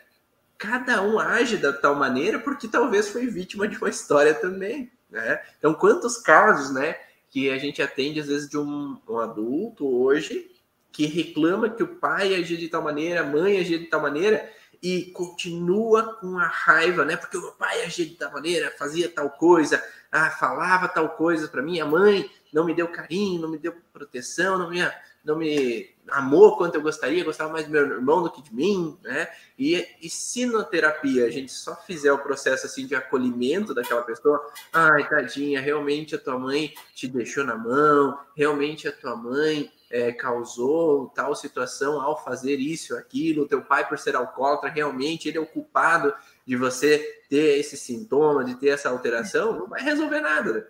[0.57, 4.91] cada um age da tal maneira porque talvez foi vítima de uma história também.
[5.09, 5.41] Né?
[5.57, 6.97] Então, quantos casos né,
[7.29, 10.51] que a gente atende, às vezes, de um, um adulto hoje
[10.91, 14.49] que reclama que o pai agia de tal maneira, a mãe agia de tal maneira,
[14.81, 17.15] e continua com a raiva, né?
[17.15, 21.61] Porque o pai agia de tal maneira, fazia tal coisa, ah, falava tal coisa para
[21.61, 24.79] mim, a mãe não me deu carinho, não me deu proteção, não me,
[25.23, 28.97] não me amou quanto eu gostaria, gostava mais do meu irmão do que de mim,
[29.03, 29.27] né?
[29.59, 34.01] E, e se na terapia a gente só fizer o processo assim de acolhimento daquela
[34.03, 39.71] pessoa, ai, tadinha, realmente a tua mãe te deixou na mão, realmente a tua mãe
[39.89, 45.37] é, causou tal situação ao fazer isso, aquilo, teu pai por ser alcoólatra, realmente ele
[45.37, 46.13] é o culpado
[46.45, 50.53] de você ter esse sintoma, de ter essa alteração, não vai resolver nada.
[50.53, 50.63] Né?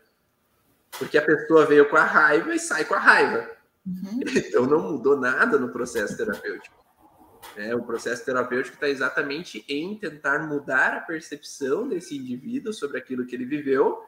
[0.97, 3.49] Porque a pessoa veio com a raiva e sai com a raiva.
[3.85, 4.19] Uhum.
[4.47, 6.75] Então não mudou nada no processo terapêutico.
[7.55, 13.25] É, o processo terapêutico está exatamente em tentar mudar a percepção desse indivíduo sobre aquilo
[13.25, 14.03] que ele viveu,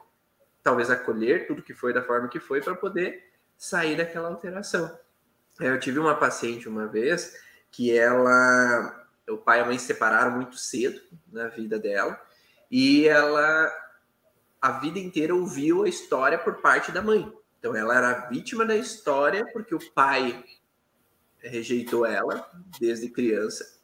[0.62, 3.29] talvez acolher tudo que foi da forma que foi para poder
[3.60, 4.98] sair daquela alteração.
[5.60, 7.36] É, eu tive uma paciente uma vez
[7.70, 10.98] que ela, o pai e a mãe se separaram muito cedo
[11.30, 12.18] na vida dela
[12.70, 13.70] e ela
[14.62, 17.30] a vida inteira ouviu a história por parte da mãe.
[17.58, 20.42] Então ela era vítima da história porque o pai
[21.38, 23.78] rejeitou ela desde criança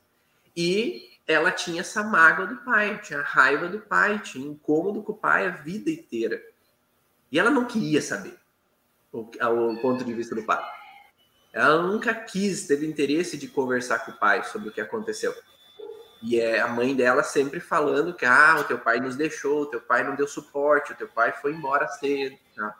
[0.57, 5.17] e ela tinha essa mágoa do pai, tinha raiva do pai, tinha incômodo com o
[5.17, 6.43] pai a vida inteira.
[7.31, 8.39] E ela não queria saber
[9.21, 10.63] o, ponto de vista do pai.
[11.53, 15.35] Ela nunca quis, teve interesse de conversar com o pai sobre o que aconteceu.
[16.23, 19.67] E é a mãe dela sempre falando que ah, o teu pai nos deixou, o
[19.67, 22.37] teu pai não deu suporte, o teu pai foi embora cedo.
[22.55, 22.75] Tá?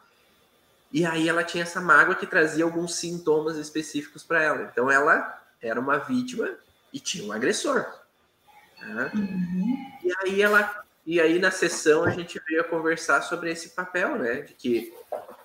[0.93, 4.63] E aí ela tinha essa mágoa que trazia alguns sintomas específicos para ela.
[4.71, 6.51] Então ela era uma vítima
[6.93, 7.87] e tinha um agressor.
[8.81, 9.11] Né?
[9.15, 9.93] Uhum.
[10.05, 14.19] E aí ela e aí na sessão a gente veio a conversar sobre esse papel,
[14.19, 14.41] né?
[14.41, 14.93] De que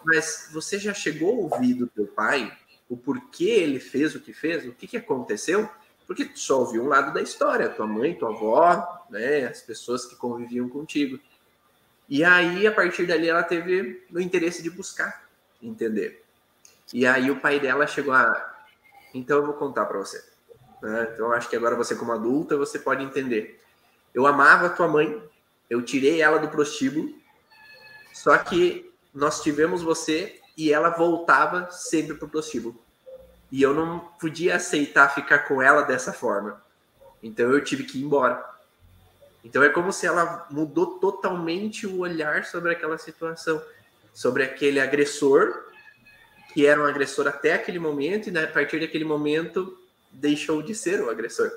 [0.03, 2.55] mas você já chegou a ouvir do teu pai
[2.89, 5.69] o porquê ele fez o que fez, o que, que aconteceu?
[6.05, 10.05] Porque tu só ouviu um lado da história, tua mãe, tua avó, né, as pessoas
[10.05, 11.17] que conviviam contigo.
[12.09, 15.25] E aí, a partir dali, ela teve o interesse de buscar
[15.63, 16.21] entender.
[16.93, 18.55] E aí o pai dela chegou a.
[19.13, 20.21] Então eu vou contar para você.
[20.81, 21.09] Né?
[21.13, 23.61] Então acho que agora você, como adulta, você pode entender.
[24.13, 25.23] Eu amava tua mãe,
[25.69, 27.13] eu tirei ela do prostíbulo,
[28.11, 32.79] só que nós tivemos você e ela voltava sempre pro prostíbulo.
[33.51, 36.61] E eu não podia aceitar ficar com ela dessa forma.
[37.21, 38.43] Então eu tive que ir embora.
[39.43, 43.61] Então é como se ela mudou totalmente o olhar sobre aquela situação,
[44.13, 45.65] sobre aquele agressor,
[46.53, 49.77] que era um agressor até aquele momento, e a partir daquele momento
[50.11, 51.51] deixou de ser o agressor.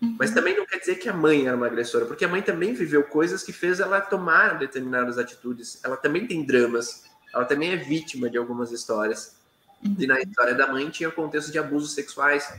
[0.00, 0.16] Uhum.
[0.18, 2.74] Mas também não quer dizer que a mãe era uma agressora, porque a mãe também
[2.74, 5.80] viveu coisas que fez ela tomar determinadas atitudes.
[5.82, 7.04] Ela também tem dramas,
[7.34, 9.36] ela também é vítima de algumas histórias.
[9.84, 9.96] Uhum.
[9.98, 12.52] E na história da mãe tinha contexto de abusos sexuais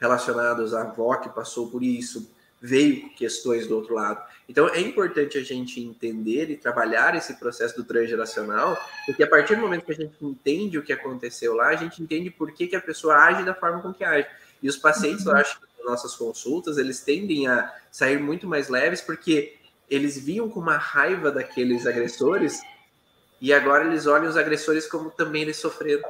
[0.00, 4.22] relacionados à avó que passou por isso, veio questões do outro lado.
[4.48, 9.56] Então é importante a gente entender e trabalhar esse processo do transgeracional, porque a partir
[9.56, 12.66] do momento que a gente entende o que aconteceu lá, a gente entende por que,
[12.66, 14.26] que a pessoa age da forma com que age.
[14.62, 15.32] E os pacientes, uhum.
[15.32, 19.56] eu acho que nossas consultas, eles tendem a sair muito mais leves, porque
[19.88, 22.60] eles viam com uma raiva daqueles agressores
[23.40, 26.08] e agora eles olham os agressores como também eles sofreram.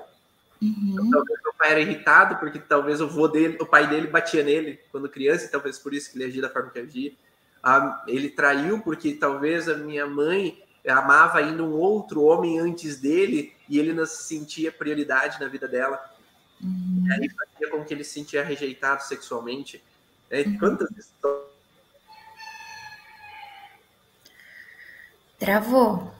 [0.60, 0.92] Uhum.
[0.92, 4.42] Então, talvez meu pai era irritado porque talvez o vô dele, o pai dele batia
[4.42, 7.12] nele quando criança, e talvez por isso que ele agia da forma que agia.
[7.62, 13.52] Ah, ele traiu porque talvez a minha mãe amava ainda um outro homem antes dele
[13.68, 16.00] e ele não sentia prioridade na vida dela.
[16.60, 17.04] Uhum.
[17.06, 19.82] E aí fazia com que ele se sentia rejeitado sexualmente.
[20.30, 20.58] É, uhum.
[20.58, 21.46] Quantas histórias.
[25.38, 26.12] Travou.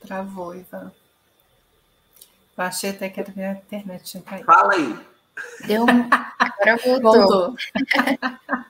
[0.00, 0.92] Travou, Ivan.
[2.56, 4.44] Eu achei até que era minha internet tinha caído.
[4.44, 4.98] Fala aí.
[5.66, 6.10] Deu um...
[6.38, 7.12] Agora voltou.
[7.12, 7.56] voltou.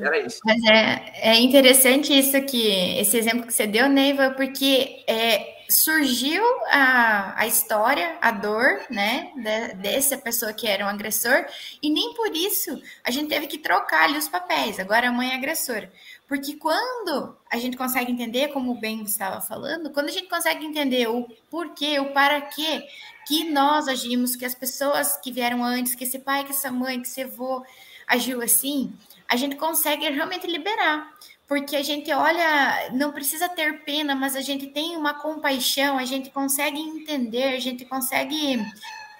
[0.00, 0.38] Era isso.
[0.44, 2.68] Mas é, é interessante isso que
[3.00, 9.32] esse exemplo que você deu, Neiva, porque é, surgiu a, a história, a dor, né,
[9.34, 11.46] de, dessa pessoa que era um agressor,
[11.82, 14.78] e nem por isso a gente teve que trocar ali os papéis.
[14.78, 15.90] Agora a mãe é agressora.
[16.28, 20.64] Porque quando a gente consegue entender, como o Ben estava falando, quando a gente consegue
[20.64, 22.84] entender o porquê, o para quê
[23.26, 27.00] que nós agimos, que as pessoas que vieram antes, que esse pai, que essa mãe,
[27.00, 27.64] que esse avô
[28.06, 28.92] agiu assim,
[29.28, 31.12] a gente consegue realmente liberar.
[31.46, 36.04] Porque a gente olha, não precisa ter pena, mas a gente tem uma compaixão, a
[36.04, 38.58] gente consegue entender, a gente consegue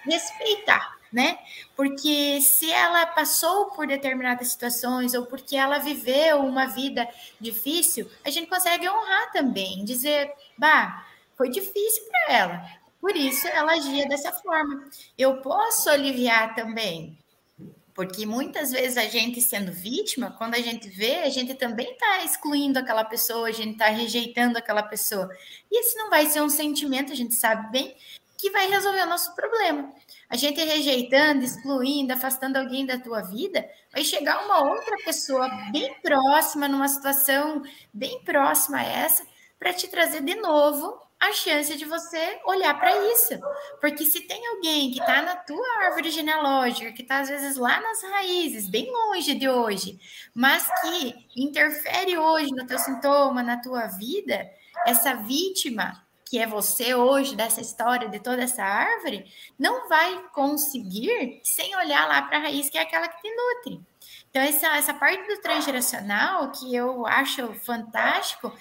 [0.03, 1.39] respeitar né?
[1.75, 7.07] Porque se ela passou por determinadas situações ou porque ela viveu uma vida
[7.39, 12.65] difícil, a gente consegue honrar também, dizer, bah, foi difícil para ela.
[12.99, 14.89] Por isso ela agia dessa forma.
[15.17, 17.16] Eu posso aliviar também,
[17.97, 22.23] porque muitas vezes a gente sendo vítima, quando a gente vê, a gente também está
[22.23, 25.27] excluindo aquela pessoa, a gente está rejeitando aquela pessoa.
[25.71, 27.97] E esse não vai ser um sentimento, a gente sabe bem,
[28.37, 29.91] que vai resolver o nosso problema.
[30.29, 35.99] A gente rejeitando, excluindo, afastando alguém da tua vida, vai chegar uma outra pessoa bem
[35.99, 39.25] próxima, numa situação bem próxima a essa,
[39.57, 43.39] para te trazer de novo a chance de você olhar para isso.
[43.81, 47.79] Porque se tem alguém que está na tua árvore genealógica, que está às vezes lá
[47.81, 49.99] nas raízes, bem longe de hoje,
[50.33, 54.49] mas que interfere hoje no teu sintoma, na tua vida,
[54.85, 59.25] essa vítima que é você hoje, dessa história, de toda essa árvore,
[59.57, 63.81] não vai conseguir sem olhar lá para a raiz, que é aquela que te nutre.
[64.29, 68.53] Então, essa, essa parte do transgeracional, que eu acho fantástico,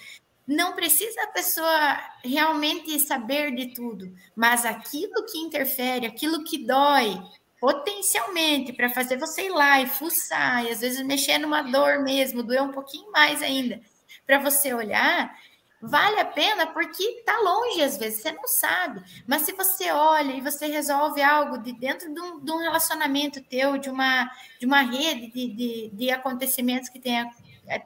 [0.47, 7.21] não precisa a pessoa realmente saber de tudo, mas aquilo que interfere, aquilo que dói,
[7.61, 12.43] potencialmente, para fazer você ir lá e fuçar, e às vezes mexer numa dor mesmo,
[12.43, 13.81] doer um pouquinho mais ainda,
[14.27, 15.35] para você olhar,
[15.81, 19.03] Vale a pena porque está longe às vezes, você não sabe.
[19.27, 23.43] Mas se você olha e você resolve algo de dentro de um, de um relacionamento
[23.43, 27.31] teu, de uma, de uma rede de, de, de acontecimentos que tenha,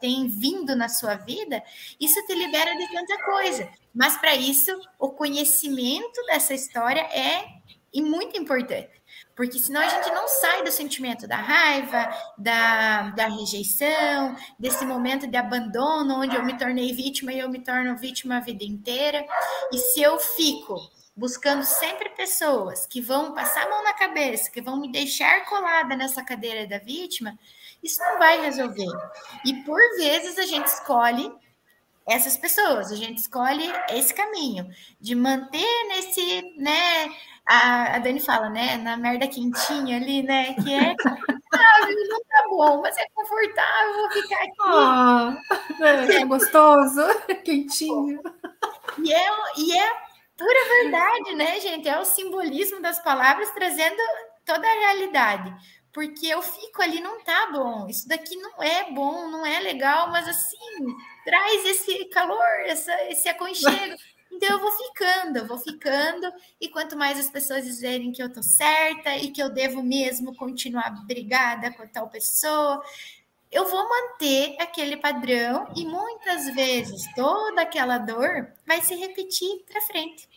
[0.00, 1.62] tem vindo na sua vida,
[1.98, 3.68] isso te libera de tanta coisa.
[3.94, 7.60] Mas para isso, o conhecimento dessa história é
[7.92, 9.00] e muito importante.
[9.34, 15.26] Porque senão a gente não sai do sentimento da raiva, da, da rejeição, desse momento
[15.26, 19.24] de abandono, onde eu me tornei vítima e eu me torno vítima a vida inteira.
[19.72, 20.76] E se eu fico
[21.16, 25.96] buscando sempre pessoas que vão passar a mão na cabeça, que vão me deixar colada
[25.96, 27.38] nessa cadeira da vítima,
[27.82, 28.90] isso não vai resolver.
[29.44, 31.32] E por vezes a gente escolhe
[32.06, 34.68] essas pessoas, a gente escolhe esse caminho
[35.00, 37.08] de manter nesse, né,
[37.50, 38.76] a, a Dani fala, né?
[38.76, 40.54] Na merda quentinha ali, né?
[40.54, 45.40] Que é confortável, não tá bom, mas é confortável, vou ficar aqui.
[45.80, 47.02] Oh, é, gostoso,
[47.44, 48.20] quentinho.
[49.02, 49.26] E é,
[49.56, 49.92] e é
[50.36, 51.88] pura verdade, né, gente?
[51.88, 54.00] É o simbolismo das palavras trazendo
[54.44, 55.52] toda a realidade.
[55.92, 57.88] Porque eu fico ali, não tá bom.
[57.88, 63.28] Isso daqui não é bom, não é legal, mas assim, traz esse calor, essa, esse
[63.28, 63.96] aconchego.
[64.32, 68.32] Então eu vou ficando, eu vou ficando, e quanto mais as pessoas dizerem que eu
[68.32, 72.80] tô certa e que eu devo mesmo continuar brigada com tal pessoa,
[73.50, 79.82] eu vou manter aquele padrão e muitas vezes toda aquela dor vai se repetir para
[79.82, 80.28] frente.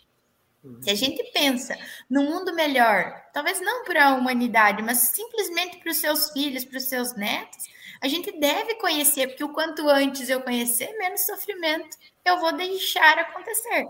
[0.81, 1.77] Se a gente pensa
[2.09, 6.77] num mundo melhor, talvez não para a humanidade, mas simplesmente para os seus filhos, para
[6.77, 7.67] os seus netos,
[8.01, 13.19] a gente deve conhecer, porque o quanto antes eu conhecer, menos sofrimento eu vou deixar
[13.19, 13.87] acontecer,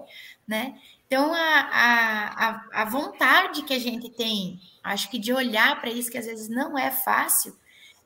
[0.48, 0.76] né?
[1.06, 6.10] Então, a, a, a vontade que a gente tem, acho que de olhar para isso,
[6.10, 7.56] que às vezes não é fácil,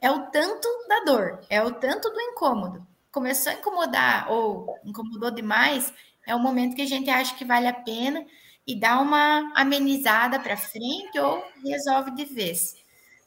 [0.02, 2.86] é o tanto da dor, é o tanto do incômodo.
[3.12, 5.94] Começou a incomodar ou incomodou demais,
[6.26, 8.26] é o momento que a gente acha que vale a pena
[8.68, 12.76] e dá uma amenizada para frente ou resolve de vez.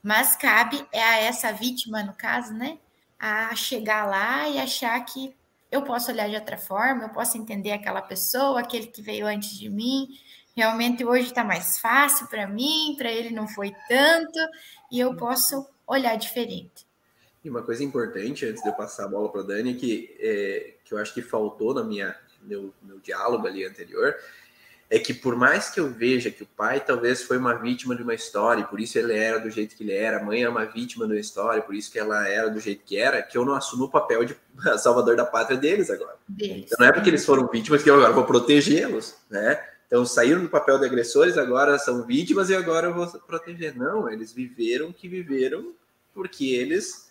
[0.02, 2.78] Mas cabe é a essa vítima, no caso, né,
[3.18, 5.34] a chegar lá e achar que
[5.70, 9.58] eu posso olhar de outra forma, eu posso entender aquela pessoa, aquele que veio antes
[9.58, 10.08] de mim.
[10.56, 14.38] Realmente hoje está mais fácil para mim, para ele não foi tanto,
[14.90, 16.86] e eu posso olhar diferente.
[17.42, 20.74] E uma coisa importante, antes de eu passar a bola para a Dani, que, é,
[20.84, 24.14] que eu acho que faltou na minha meu, meu diálogo ali anterior,
[24.90, 28.02] é que por mais que eu veja que o pai talvez foi uma vítima de
[28.02, 30.50] uma história, e por isso ele era do jeito que ele era, a mãe era
[30.50, 33.38] uma vítima de uma história, por isso que ela era do jeito que era, que
[33.38, 34.36] eu não assumo o papel de
[34.78, 36.16] salvador da pátria deles agora.
[36.28, 36.64] Deles.
[36.66, 39.64] Então não é porque eles foram vítimas que eu agora vou protegê-los, né?
[39.86, 43.76] Então saíram do papel de agressores, agora são vítimas e agora eu vou proteger.
[43.76, 45.72] Não, eles viveram o que viveram
[46.12, 47.08] porque eles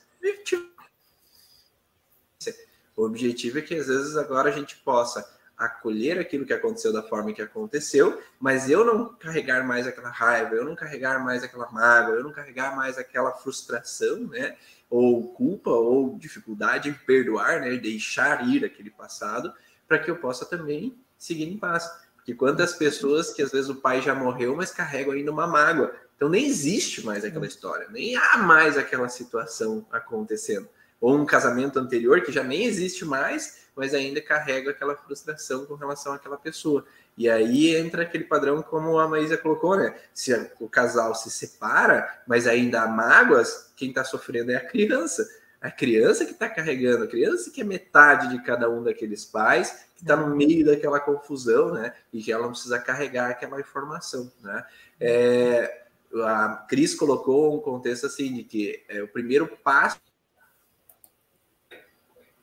[2.95, 5.25] o objetivo é que às vezes agora a gente possa
[5.59, 10.55] acolher aquilo que aconteceu da forma que aconteceu, mas eu não carregar mais aquela raiva,
[10.55, 14.55] eu não carregar mais aquela mágoa, eu não carregar mais aquela frustração, né?
[14.89, 17.75] Ou culpa ou dificuldade em perdoar, né?
[17.75, 19.53] Deixar ir aquele passado,
[19.85, 21.91] para que eu possa também seguir em paz.
[22.15, 25.93] Porque quantas pessoas que às vezes o pai já morreu, mas carregam ainda uma mágoa.
[26.15, 30.69] Então nem existe mais aquela história, nem há mais aquela situação acontecendo.
[31.01, 35.75] Ou um casamento anterior que já nem existe mais, mas ainda carrega aquela frustração com
[35.75, 36.85] relação àquela pessoa.
[37.17, 39.95] E aí entra aquele padrão, como a Maísa colocou, né?
[40.13, 45.25] Se o casal se separa, mas ainda há mágoas, quem está sofrendo é a criança.
[45.61, 49.85] A criança que está carregando, a criança que é metade de cada um daqueles pais,
[49.95, 51.93] que está no meio daquela confusão, né?
[52.11, 54.65] E que ela não precisa carregar aquela informação, né?
[54.99, 55.83] É,
[56.25, 59.99] a Cris colocou um contexto assim de que é, o primeiro passo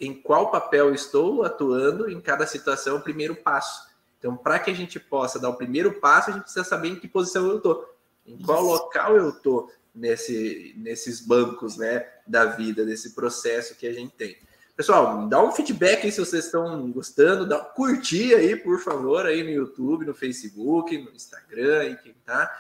[0.01, 3.87] em qual papel estou atuando em cada situação, o primeiro passo.
[4.19, 6.97] Então, para que a gente possa dar o primeiro passo, a gente precisa saber em
[6.97, 8.73] que posição eu estou, em qual Isso.
[8.73, 14.37] local eu estou nesse, nesses bancos né, da vida, desse processo que a gente tem.
[14.77, 19.43] Pessoal, dá um feedback aí se vocês estão gostando, dá curtir aí, por favor, aí
[19.43, 22.51] no YouTube, no Facebook, no Instagram, aí quem tá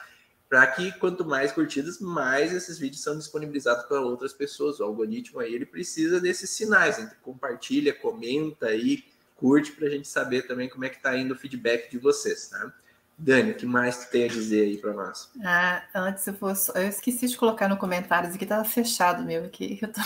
[0.49, 4.79] para que quanto mais curtidas, mais esses vídeos são disponibilizados para outras pessoas.
[4.79, 10.09] O algoritmo aí ele precisa desses sinais, então compartilha, comenta aí, curte para a gente
[10.09, 12.73] saber também como é que está indo o feedback de vocês, tá?
[13.19, 15.31] Dani, o que mais tu tem a dizer aí para nós?
[15.43, 19.79] Ah, antes eu fosse, eu esqueci de colocar no comentários aqui, estava fechado meu aqui.
[19.83, 20.01] Eu tô...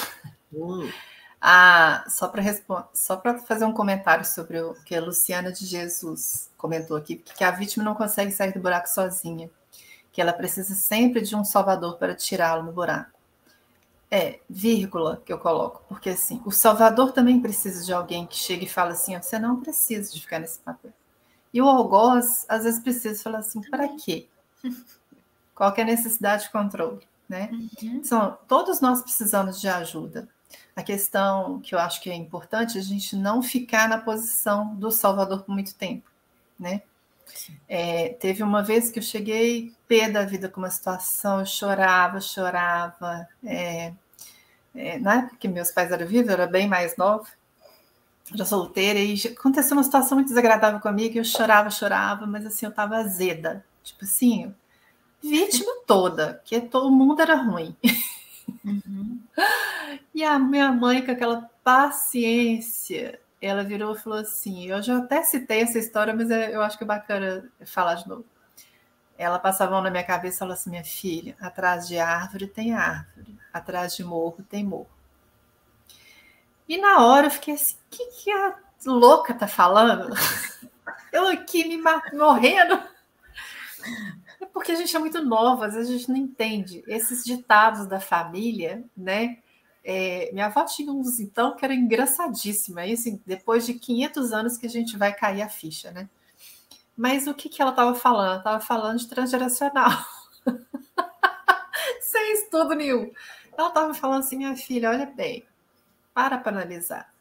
[0.52, 0.90] Hum.
[1.40, 2.42] Ah, só para
[2.92, 7.42] só para fazer um comentário sobre o que a Luciana de Jesus comentou aqui, que
[7.42, 9.50] a vítima não consegue sair do buraco sozinha
[10.12, 13.18] que ela precisa sempre de um salvador para tirá-lo no buraco.
[14.10, 18.66] É, vírgula que eu coloco, porque assim, o salvador também precisa de alguém que chegue
[18.66, 20.92] e fale assim: você não precisa de ficar nesse papel.
[21.54, 24.26] E o algoz, às vezes, precisa falar assim: para quê?
[25.54, 27.06] Qual é a necessidade de controle?
[27.28, 27.50] Né?
[27.52, 27.68] Uhum.
[27.82, 30.28] Então, todos nós precisamos de ajuda.
[30.74, 34.74] A questão que eu acho que é importante é a gente não ficar na posição
[34.74, 36.10] do salvador por muito tempo.
[36.58, 36.82] Né?
[37.68, 42.20] É, teve uma vez que eu cheguei pé da vida com uma situação, eu chorava,
[42.20, 43.28] chorava.
[43.44, 43.92] É,
[44.74, 47.26] é, na época que meus pais eram vivos, eu era bem mais nova,
[48.32, 52.70] era solteira, e aconteceu uma situação muito desagradável comigo, eu chorava, chorava, mas assim, eu
[52.70, 53.64] estava azeda.
[53.82, 54.54] Tipo assim,
[55.22, 57.76] vítima toda, que todo mundo era ruim.
[58.64, 59.20] Uhum.
[60.14, 65.22] E a minha mãe, com aquela paciência, ela virou e falou assim: eu já até
[65.22, 68.24] citei essa história, mas é, eu acho que é bacana falar de novo.
[69.16, 72.46] Ela passava a mão na minha cabeça e falou assim: minha filha, atrás de árvore
[72.46, 74.90] tem árvore, atrás de morro tem morro.
[76.68, 80.14] E na hora eu fiquei assim: o que, que a louca tá falando?
[81.12, 81.76] Eu aqui me
[82.12, 82.80] morrendo.
[84.40, 86.84] É porque a gente é muito nova, às vezes a gente não entende.
[86.86, 89.38] Esses ditados da família, né?
[89.82, 92.86] É, minha avó tinha uns então que era engraçadíssima.
[92.86, 96.08] E assim, depois de 500 anos que a gente vai cair a ficha, né?
[96.96, 98.38] Mas o que, que ela estava falando?
[98.38, 99.90] Estava falando de transgeracional.
[102.02, 103.10] Sem estudo nenhum.
[103.56, 105.46] Ela estava falando assim, minha filha, olha bem,
[106.12, 107.12] para para analisar.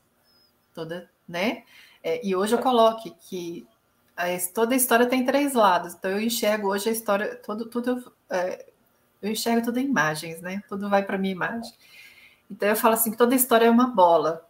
[0.73, 1.63] Toda, né?
[2.03, 3.67] É, e hoje eu coloque que
[4.15, 5.93] a, toda a história tem três lados.
[5.93, 8.65] Então eu enxergo hoje a história, todo, tudo, é,
[9.21, 10.61] eu enxergo tudo em imagens, né?
[10.67, 11.73] Tudo vai para minha imagem.
[12.49, 14.45] Então eu falo assim que toda história é uma bola.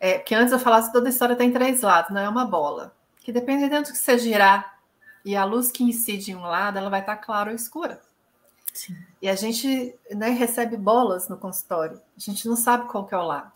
[0.00, 2.94] É, que antes eu falasse que toda história tem três lados, não é uma bola.
[3.18, 4.78] Que dependendo do que você girar
[5.24, 8.00] e a luz que incide em um lado, ela vai estar clara ou escura.
[8.72, 8.96] Sim.
[9.22, 12.00] E a gente né, recebe bolas no consultório.
[12.16, 13.52] A gente não sabe qual que é o lado.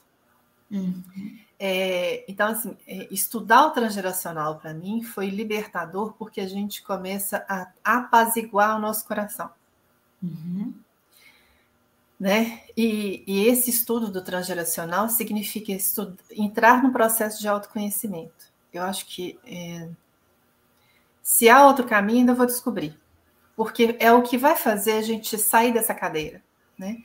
[0.70, 1.38] Uhum.
[1.58, 7.44] É, então, assim, é, estudar o transgeracional para mim foi libertador porque a gente começa
[7.48, 9.50] a apaziguar o nosso coração.
[10.22, 10.72] Uhum.
[12.18, 12.62] Né?
[12.76, 15.72] E, e, esse estudo do transgeracional significa
[16.32, 18.52] entrar no processo de autoconhecimento.
[18.72, 19.88] Eu acho que é,
[21.22, 22.98] se há outro caminho, ainda vou descobrir.
[23.54, 26.42] Porque é o que vai fazer a gente sair dessa cadeira.
[26.76, 26.98] Né?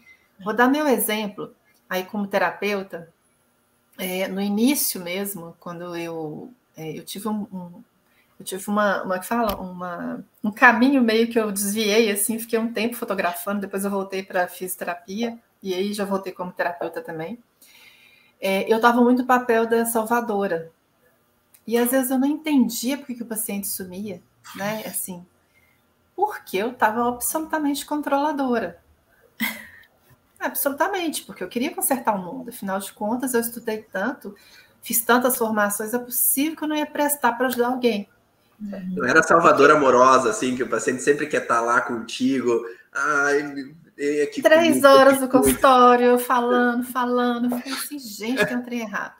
[0.43, 1.53] Vou dar meu exemplo
[1.89, 3.13] aí como terapeuta
[3.97, 7.83] é, no início mesmo, quando eu, é, eu tive um, um,
[8.39, 12.59] eu tive uma, uma que fala, uma, um caminho meio que eu desviei, assim, fiquei
[12.59, 17.41] um tempo fotografando, depois eu voltei para fisioterapia, e aí já voltei como terapeuta também.
[18.41, 20.71] É, eu estava muito no papel da salvadora,
[21.65, 24.21] e às vezes eu não entendia por que o paciente sumia,
[24.55, 25.25] né, assim,
[26.15, 28.81] porque eu estava absolutamente controladora.
[30.39, 32.49] Absolutamente, porque eu queria consertar o mundo.
[32.49, 34.35] Afinal de contas, eu estudei tanto,
[34.81, 38.09] fiz tantas formações, é possível que eu não ia prestar para ajudar alguém.
[38.59, 42.65] Não era salvadora amorosa, assim, que o paciente sempre quer estar tá lá contigo.
[42.93, 43.41] Ai,
[44.23, 47.45] aqui Três comigo, horas no consultório, falando, falando.
[47.45, 49.15] Eu falei assim, gente, tem um trem errado.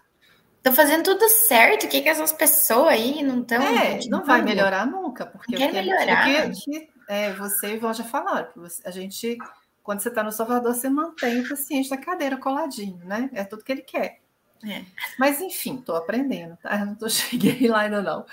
[0.62, 3.62] Tô fazendo tudo certo, o que, que essas pessoas aí não estão.
[3.62, 6.24] É, não vai melhorar nunca, porque quer melhorar.
[6.24, 8.48] Porque, é, você e o Ivan já falaram,
[8.86, 9.38] a gente
[9.84, 13.30] quando você está no Salvador, você mantém o paciente na cadeira coladinho, né?
[13.34, 14.22] É tudo que ele quer.
[14.66, 14.82] É.
[15.20, 16.86] Mas, enfim, estou aprendendo, tá?
[16.86, 18.26] Não tô, cheguei lá ainda não.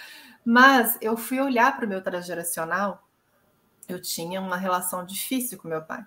[0.50, 3.06] Mas eu fui olhar para o meu transgeracional,
[3.88, 6.04] eu tinha uma relação difícil com meu pai.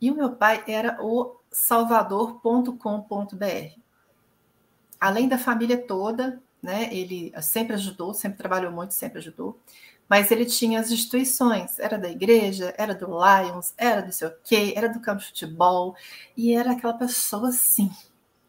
[0.00, 3.80] E o meu pai era o salvador.com.br.
[4.98, 6.92] Além da família toda, né?
[6.92, 9.56] Ele sempre ajudou, sempre trabalhou muito, sempre ajudou
[10.08, 14.72] mas ele tinha as instituições, era da igreja, era do Lions, era do seu quê,
[14.74, 15.94] era do campo de futebol,
[16.34, 17.90] e era aquela pessoa assim,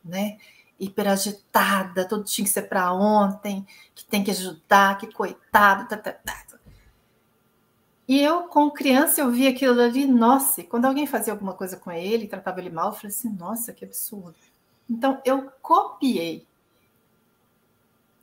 [0.02, 0.38] né?
[0.80, 6.12] Hiperagitada, tudo tinha que ser para ontem, que tem que ajudar, que coitado, tá, tá,
[6.12, 6.46] tá.
[8.08, 11.78] E eu, como criança, eu via aquilo ali, nossa, e quando alguém fazia alguma coisa
[11.78, 14.34] com ele, tratava ele mal, eu falei assim, nossa, que absurdo.
[14.90, 16.48] Então, eu copiei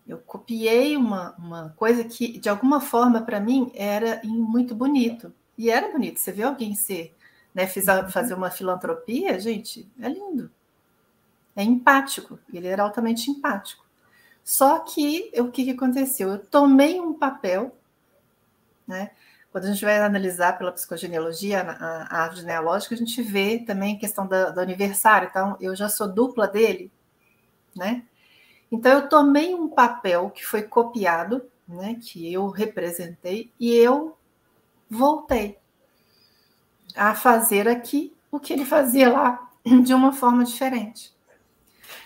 [0.06, 5.32] eu copiei uma, uma coisa que, de alguma forma, para mim, era muito bonito.
[5.58, 6.20] E era bonito.
[6.20, 7.12] Você vê alguém ser,
[7.52, 8.08] né, fiz uhum.
[8.08, 10.50] fazer uma filantropia, gente, é lindo.
[11.56, 12.38] É empático.
[12.52, 13.84] Ele era altamente empático.
[14.44, 16.28] Só que o que, que aconteceu?
[16.28, 17.76] Eu tomei um papel,
[18.86, 19.10] né?
[19.50, 23.96] Quando a gente vai analisar pela psicogenealogia, a, a árvore genealógica, a gente vê também
[23.96, 25.28] a questão da, do aniversário.
[25.30, 26.92] Então, eu já sou dupla dele,
[27.74, 28.04] né?
[28.70, 34.16] Então, eu tomei um papel que foi copiado, né, que eu representei, e eu
[34.90, 35.58] voltei
[36.94, 39.50] a fazer aqui o que ele fazia lá
[39.82, 41.15] de uma forma diferente.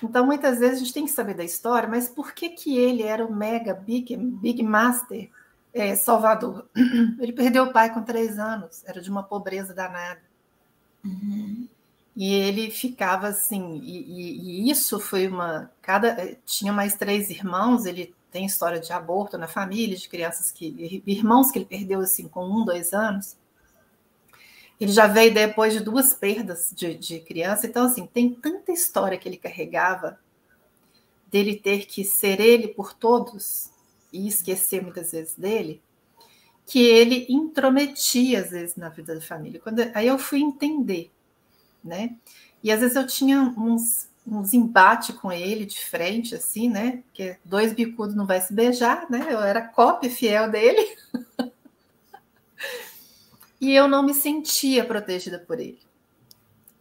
[0.02, 3.02] Então, muitas vezes a gente tem que saber da história, mas por que, que ele
[3.02, 5.30] era o mega big, big master
[5.72, 6.68] é, Salvador?
[7.20, 10.20] Ele perdeu o pai com três anos, era de uma pobreza danada.
[11.04, 11.68] Uhum.
[12.16, 15.70] E ele ficava assim, e, e, e, isso foi uma.
[15.80, 17.86] Cada eh, tinha mais três irmãos.
[17.86, 22.28] Ele tem história de aborto na família, de crianças que irmãos que ele perdeu assim
[22.28, 23.36] com um, dois anos.
[24.80, 27.66] Ele já veio depois de duas perdas de, de criança.
[27.66, 30.18] Então assim tem tanta história que ele carregava
[31.30, 33.70] dele ter que ser ele por todos
[34.12, 35.80] e esquecer muitas vezes dele,
[36.66, 39.60] que ele intrometia às vezes na vida da família.
[39.60, 41.10] Quando aí eu fui entender
[41.82, 42.16] né?
[42.62, 47.02] E às vezes eu tinha uns, uns embates com ele de frente, assim, né?
[47.06, 49.26] Porque dois bicudos não vai se beijar, né?
[49.30, 50.96] Eu era cópia fiel dele.
[53.60, 55.80] e eu não me sentia protegida por ele.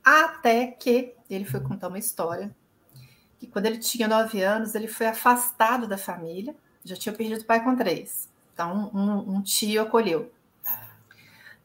[0.03, 2.55] Até que ele foi contar uma história
[3.39, 7.45] que quando ele tinha nove anos, ele foi afastado da família, já tinha perdido o
[7.45, 8.29] pai com três.
[8.53, 10.31] Então, um, um tio acolheu.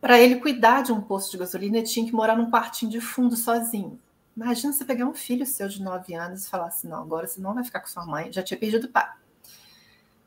[0.01, 3.01] Para ele cuidar de um posto de gasolina, ele tinha que morar num quartinho de
[3.01, 3.99] fundo sozinho.
[4.37, 7.41] Imagina você pegar um filho seu de 9 anos e falar assim: não, agora você
[7.41, 9.11] não vai ficar com sua mãe, já tinha perdido o pai.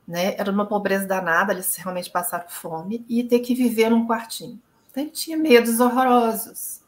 [0.08, 0.36] né?
[0.38, 4.60] Era uma pobreza danada, eles realmente passaram fome e ter que viver num quartinho.
[4.98, 6.82] Então ele tinha medos horrorosos.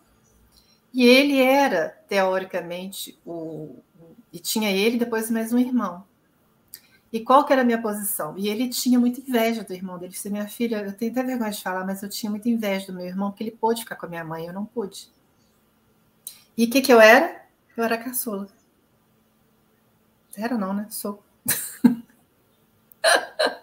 [0.92, 3.76] E ele era, teoricamente, o.
[4.34, 6.04] E tinha ele depois mais um irmão.
[7.14, 8.36] E qual que era a minha posição?
[8.36, 10.12] E ele tinha muita inveja do irmão dele.
[10.12, 12.94] Disse, minha filha, eu tenho até vergonha de falar, mas eu tinha muita inveja do
[12.94, 15.08] meu irmão, porque ele pôde ficar com a minha mãe, eu não pude.
[16.58, 17.46] E o que, que eu era?
[17.78, 18.48] Eu era caçula.
[20.36, 20.88] Era não, né?
[20.90, 21.24] Sou.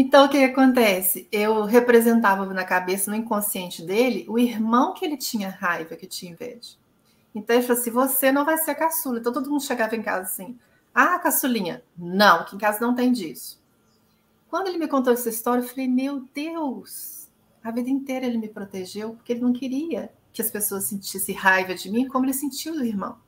[0.00, 1.28] então, o que, que acontece?
[1.30, 6.32] Eu representava na cabeça, no inconsciente dele, o irmão que ele tinha raiva, que tinha
[6.32, 6.76] inveja.
[7.34, 9.18] Então, ele falou assim: você não vai ser caçula.
[9.18, 10.58] Então, todo mundo chegava em casa assim
[10.98, 11.84] ah, caçulinha.
[11.94, 13.62] Não, aqui em casa não tem disso.
[14.48, 17.28] Quando ele me contou essa história, eu falei: Meu Deus,
[17.62, 21.74] a vida inteira ele me protegeu porque ele não queria que as pessoas sentissem raiva
[21.74, 23.18] de mim como ele sentiu do irmão.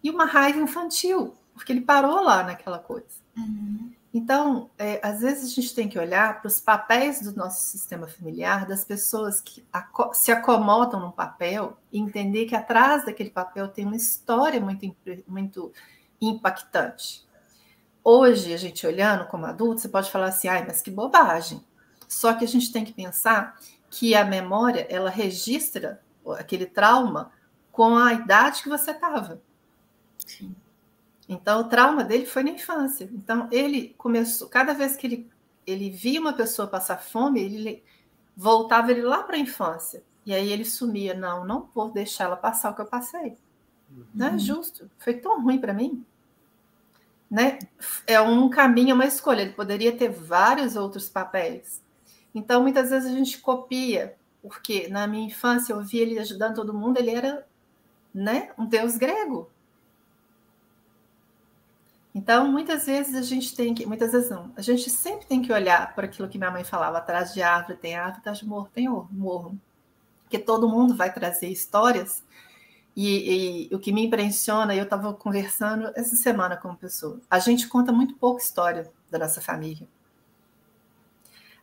[0.00, 3.08] E uma raiva infantil, porque ele parou lá naquela coisa.
[3.36, 3.90] Uhum.
[4.12, 8.06] Então, é, às vezes a gente tem que olhar para os papéis do nosso sistema
[8.08, 9.64] familiar, das pessoas que
[10.14, 14.96] se acomodam num papel e entender que atrás daquele papel tem uma história muito,
[15.26, 15.72] muito
[16.20, 17.26] impactante.
[18.02, 21.62] Hoje, a gente olhando como adulto, você pode falar assim, ai, mas que bobagem.
[22.08, 23.58] Só que a gente tem que pensar
[23.90, 26.00] que a memória, ela registra
[26.38, 27.30] aquele trauma
[27.70, 29.42] com a idade que você estava.
[31.28, 33.08] Então, o trauma dele foi na infância.
[33.12, 35.30] Então, ele começou, cada vez que ele,
[35.66, 37.84] ele via uma pessoa passar fome, ele
[38.34, 40.02] voltava ele lá para a infância.
[40.24, 43.36] E aí ele sumia, não, não vou deixar ela passar o que eu passei.
[43.90, 44.04] Uhum.
[44.14, 44.90] Não é justo.
[44.98, 46.04] Foi tão ruim para mim.
[47.30, 47.58] Né?
[48.06, 49.42] É um caminho, é uma escolha.
[49.42, 51.82] Ele poderia ter vários outros papéis.
[52.34, 56.74] Então, muitas vezes a gente copia, porque na minha infância eu via ele ajudando todo
[56.74, 57.46] mundo, ele era
[58.14, 59.50] né, um deus grego.
[62.14, 65.52] Então, muitas vezes a gente tem que, muitas vezes não, a gente sempre tem que
[65.52, 68.68] olhar para aquilo que minha mãe falava: atrás de árvore tem árvore, atrás de morro
[68.74, 69.58] tem morro.
[70.22, 72.22] Porque todo mundo vai trazer histórias
[73.00, 77.38] e, e, o que me impressiona, eu estava conversando essa semana com uma pessoa, a
[77.38, 79.86] gente conta muito pouco história da nossa família.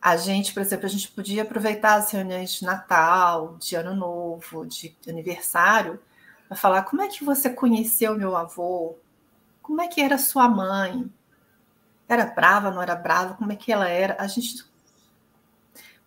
[0.02, 4.66] A gente, por exemplo, a gente podia aproveitar as reuniões de Natal, de Ano Novo,
[4.66, 6.00] de aniversário,
[6.48, 8.96] para falar como é que você conheceu meu avô,
[9.66, 11.12] como é que era sua mãe,
[12.08, 14.16] era brava, não era brava, como é que ela era.
[14.20, 14.64] A gente.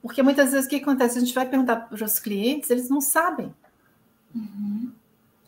[0.00, 1.18] Porque muitas vezes o que acontece?
[1.18, 3.52] A gente vai perguntar para os clientes, eles não sabem.
[4.32, 4.92] Uhum.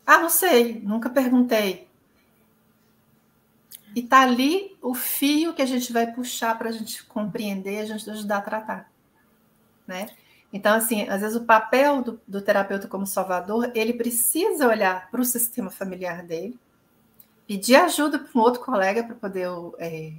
[0.05, 1.87] Ah, não sei, nunca perguntei.
[3.95, 7.85] E tá ali o fio que a gente vai puxar para a gente compreender, a
[7.85, 8.91] gente ajudar a tratar,
[9.87, 10.07] né?
[10.51, 15.21] Então, assim, às vezes o papel do, do terapeuta como salvador, ele precisa olhar para
[15.21, 16.59] o sistema familiar dele,
[17.51, 20.13] pedir ajuda para um outro colega para poder é,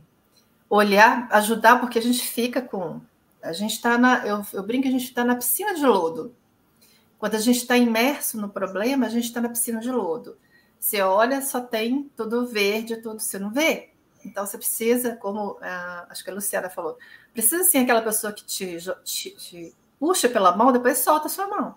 [0.68, 3.00] olhar, ajudar, porque a gente fica com.
[3.42, 4.26] A gente está na.
[4.26, 6.34] Eu, eu brinco que a gente está na piscina de lodo.
[7.18, 10.36] Quando a gente está imerso no problema, a gente está na piscina de lodo.
[10.78, 13.88] Você olha, só tem tudo verde, tudo você não vê.
[14.22, 15.56] Então você precisa, como
[16.10, 16.98] acho que a Luciana falou,
[17.32, 21.48] precisa sim aquela pessoa que te, te, te puxa pela mão, depois solta a sua
[21.48, 21.76] mão,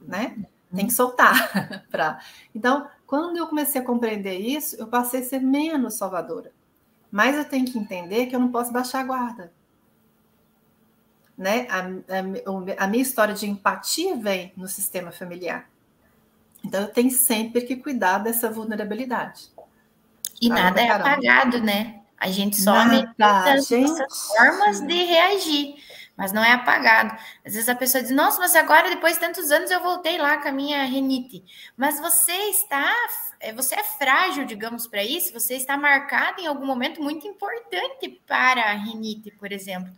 [0.00, 0.38] né?
[0.74, 1.84] Tem que soltar.
[1.90, 2.18] pra...
[2.54, 6.52] Então, quando eu comecei a compreender isso, eu passei a ser menos salvadora.
[7.10, 9.52] Mas eu tenho que entender que eu não posso baixar a guarda
[11.36, 11.66] né?
[11.68, 11.80] A,
[12.80, 15.68] a, a minha história de empatia vem no sistema familiar.
[16.64, 19.50] Então eu tenho sempre que cuidar dessa vulnerabilidade.
[20.40, 22.00] E nada é apagado, né?
[22.18, 24.02] A gente só medita gente...
[24.36, 25.76] formas de reagir,
[26.16, 27.14] mas não é apagado.
[27.44, 30.38] Às vezes a pessoa diz: Nossa, mas agora, depois de tantos anos, eu voltei lá
[30.38, 31.44] com a minha renite.
[31.76, 32.92] Mas você está,
[33.40, 38.08] é, você é frágil, digamos, para isso, você está marcado em algum momento muito importante
[38.26, 39.92] para a renite, por exemplo.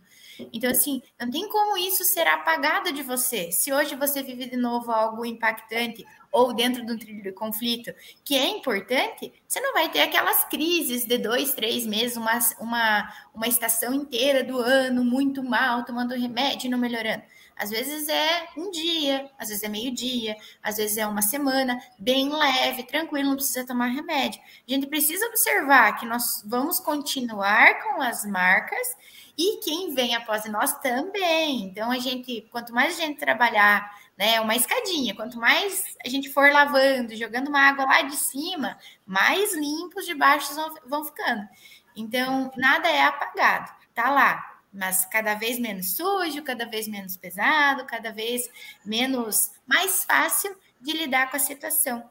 [0.53, 3.51] Então, assim, não tem como isso ser apagado de você.
[3.51, 7.93] Se hoje você vive de novo algo impactante ou dentro de um trilho de conflito
[8.23, 13.13] que é importante, você não vai ter aquelas crises de dois, três meses, uma, uma,
[13.33, 17.23] uma estação inteira do ano muito mal, tomando remédio e não melhorando.
[17.59, 22.29] Às vezes é um dia, às vezes é meio-dia, às vezes é uma semana, bem
[22.29, 24.39] leve, tranquilo, não precisa tomar remédio.
[24.65, 28.95] A gente precisa observar que nós vamos continuar com as marcas
[29.37, 31.63] e quem vem após nós também.
[31.65, 36.29] Então, a gente, quanto mais a gente trabalhar, né, uma escadinha, quanto mais a gente
[36.29, 41.47] for lavando, jogando uma água lá de cima, mais limpos de baixo vão, vão ficando.
[41.95, 47.85] Então, nada é apagado, tá lá, mas cada vez menos sujo, cada vez menos pesado,
[47.85, 48.49] cada vez
[48.83, 52.03] menos mais fácil de lidar com a situação.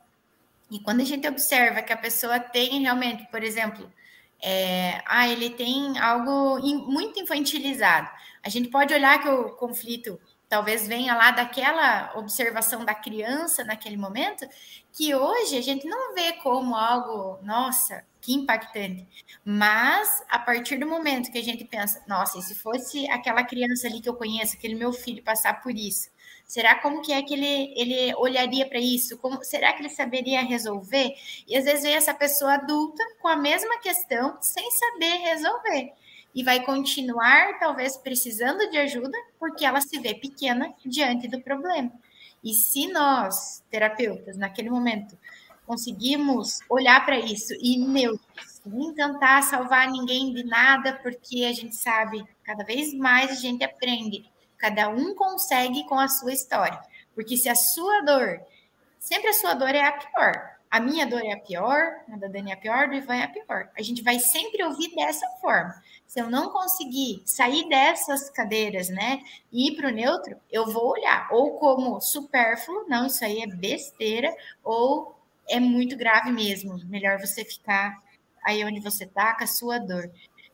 [0.70, 3.92] E quando a gente observa que a pessoa tem realmente, por exemplo,
[4.40, 8.08] é, ah, ele tem algo in, muito infantilizado.
[8.42, 10.18] A gente pode olhar que o conflito
[10.48, 14.48] talvez venha lá daquela observação da criança naquele momento,
[14.92, 19.06] que hoje a gente não vê como algo, nossa, que impactante.
[19.44, 23.86] Mas a partir do momento que a gente pensa, nossa, e se fosse aquela criança
[23.86, 26.10] ali que eu conheço, aquele meu filho passar por isso,
[26.46, 29.18] será como que é que ele, ele olharia para isso?
[29.18, 31.14] Como será que ele saberia resolver?
[31.46, 35.92] E às vezes vem essa pessoa adulta com a mesma questão sem saber resolver
[36.34, 41.90] e vai continuar, talvez, precisando de ajuda, porque ela se vê pequena diante do problema.
[42.42, 45.18] E se nós, terapeutas, naquele momento,
[45.66, 51.76] conseguimos olhar para isso e neutros, nem tentar salvar ninguém de nada, porque a gente
[51.76, 54.24] sabe, cada vez mais a gente aprende,
[54.56, 56.80] cada um consegue com a sua história.
[57.14, 58.40] Porque se a sua dor,
[58.98, 62.28] sempre a sua dor é a pior, a minha dor é a pior, a da
[62.28, 63.70] Dani é a pior, do Ivan é a pior.
[63.76, 65.74] A gente vai sempre ouvir dessa forma.
[66.08, 70.92] Se eu não conseguir sair dessas cadeiras, né, e ir para o neutro, eu vou
[70.92, 74.34] olhar ou como supérfluo, não, isso aí é besteira,
[74.64, 75.14] ou
[75.46, 76.80] é muito grave mesmo.
[76.86, 78.02] Melhor você ficar
[78.42, 80.10] aí onde você está com a sua dor.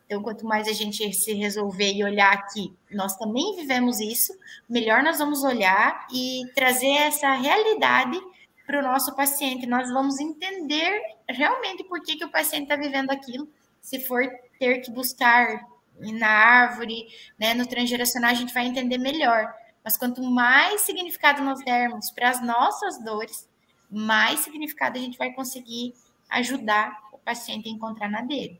[0.06, 4.36] Então, quanto mais a gente se resolver e olhar aqui, nós também vivemos isso,
[4.68, 8.20] melhor nós vamos olhar e trazer essa realidade
[8.66, 9.66] para o nosso paciente.
[9.66, 13.48] Nós vamos entender realmente por que, que o paciente está vivendo aquilo.
[13.84, 14.26] Se for
[14.58, 15.60] ter que buscar
[16.00, 17.06] na árvore,
[17.38, 19.52] né, no transgeracional, a gente vai entender melhor.
[19.84, 23.46] Mas quanto mais significado nós dermos para as nossas dores,
[23.90, 25.92] mais significado a gente vai conseguir
[26.30, 28.58] ajudar o paciente a encontrar na dele.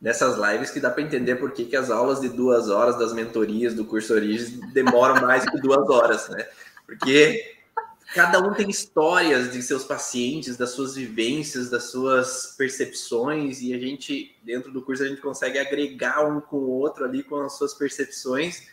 [0.00, 3.12] Nessas lives que dá para entender por que, que as aulas de duas horas das
[3.12, 6.44] mentorias do curso Origens demoram mais que duas horas, né?
[6.84, 7.57] Porque
[8.14, 13.78] Cada um tem histórias de seus pacientes, das suas vivências, das suas percepções, e a
[13.78, 17.58] gente, dentro do curso, a gente consegue agregar um com o outro ali com as
[17.58, 18.66] suas percepções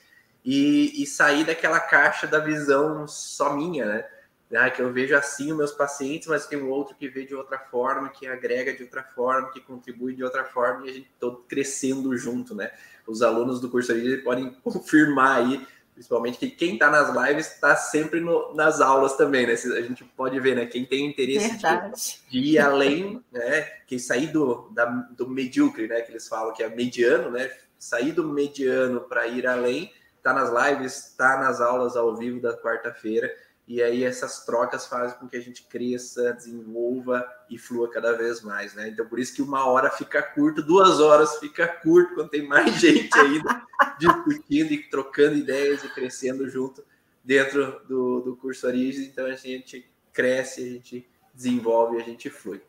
[0.44, 4.06] e, e sair daquela caixa da visão só minha, né?
[4.54, 7.36] Ah, que eu vejo assim os meus pacientes, mas tem um outro que vê de
[7.36, 11.12] outra forma, que agrega de outra forma, que contribui de outra forma, e a gente
[11.20, 12.72] todo crescendo junto, né?
[13.08, 15.66] Os alunos do curso ali podem confirmar aí
[15.96, 19.54] Principalmente que quem está nas lives está sempre no, nas aulas também, né?
[19.54, 20.66] A gente pode ver, né?
[20.66, 23.62] Quem tem interesse de, de, ir além, né?
[23.88, 26.02] Quem sair do, da, do medíocre, né?
[26.02, 27.50] Que eles falam que é mediano, né?
[27.80, 32.58] Sair do mediano para ir além, está nas lives, está nas aulas ao vivo da
[32.58, 33.34] quarta-feira.
[33.68, 38.42] E aí essas trocas fazem com que a gente cresça, desenvolva e flua cada vez
[38.42, 38.90] mais, né?
[38.90, 42.74] Então por isso que uma hora fica curto, duas horas fica curto quando tem mais
[42.80, 43.66] gente ainda
[43.98, 46.86] discutindo e trocando ideias e crescendo junto
[47.24, 49.08] dentro do, do curso Origens.
[49.08, 52.62] Então a gente cresce, a gente desenvolve, a gente flui.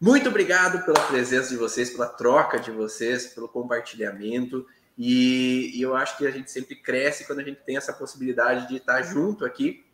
[0.00, 4.66] Muito obrigado pela presença de vocês, pela troca de vocês, pelo compartilhamento.
[4.98, 8.66] E, e eu acho que a gente sempre cresce quando a gente tem essa possibilidade
[8.66, 9.84] de estar junto aqui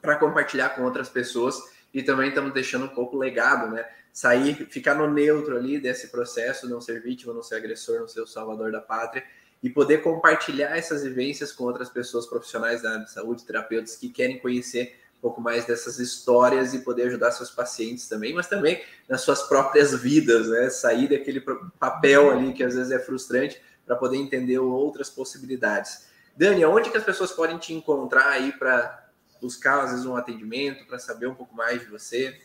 [0.00, 1.56] para compartilhar com outras pessoas
[1.92, 3.84] e também estamos deixando um pouco legado, né?
[4.12, 8.20] Sair, ficar no neutro ali desse processo, não ser vítima, não ser agressor, não ser
[8.20, 9.24] o salvador da pátria
[9.62, 14.98] e poder compartilhar essas vivências com outras pessoas profissionais da saúde, terapeutas que querem conhecer
[15.18, 19.42] um pouco mais dessas histórias e poder ajudar seus pacientes também, mas também nas suas
[19.42, 20.70] próprias vidas, né?
[20.70, 21.40] Sair daquele
[21.78, 26.06] papel ali que às vezes é frustrante para poder entender outras possibilidades.
[26.36, 29.07] Dani, onde que as pessoas podem te encontrar aí para
[29.40, 32.40] buscar, às vezes, um atendimento para saber um pouco mais de você?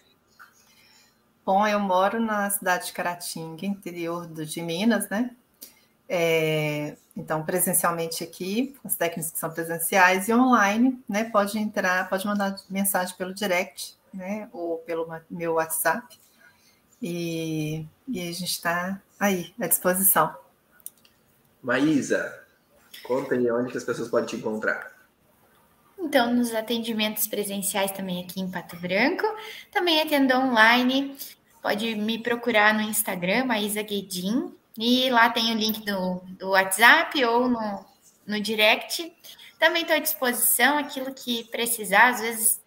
[1.46, 5.36] Bom, eu moro na cidade de Caratinga, interior de Minas, né?
[6.08, 11.26] É, então, presencialmente aqui, as técnicas que são presenciais e online, né?
[11.26, 14.50] Pode entrar, pode mandar mensagem pelo direct, né?
[14.54, 16.18] Ou pelo meu WhatsApp.
[17.02, 20.34] E, e a gente está aí, à disposição.
[21.62, 22.42] Maísa,
[23.04, 24.93] conta aí onde que as pessoas podem te encontrar.
[26.04, 29.26] Então, nos atendimentos presenciais também aqui em Pato Branco,
[29.72, 31.16] também atendo online.
[31.62, 37.24] Pode me procurar no Instagram, Maísa Guedin, e lá tem o link do, do WhatsApp
[37.24, 37.86] ou no,
[38.28, 39.16] no direct.
[39.58, 42.62] Também estou à disposição, aquilo que precisar, às vezes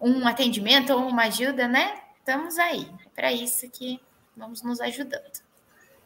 [0.00, 2.00] um atendimento ou uma ajuda, né?
[2.18, 2.88] Estamos aí.
[3.06, 4.00] É para isso que
[4.36, 5.44] vamos nos ajudando.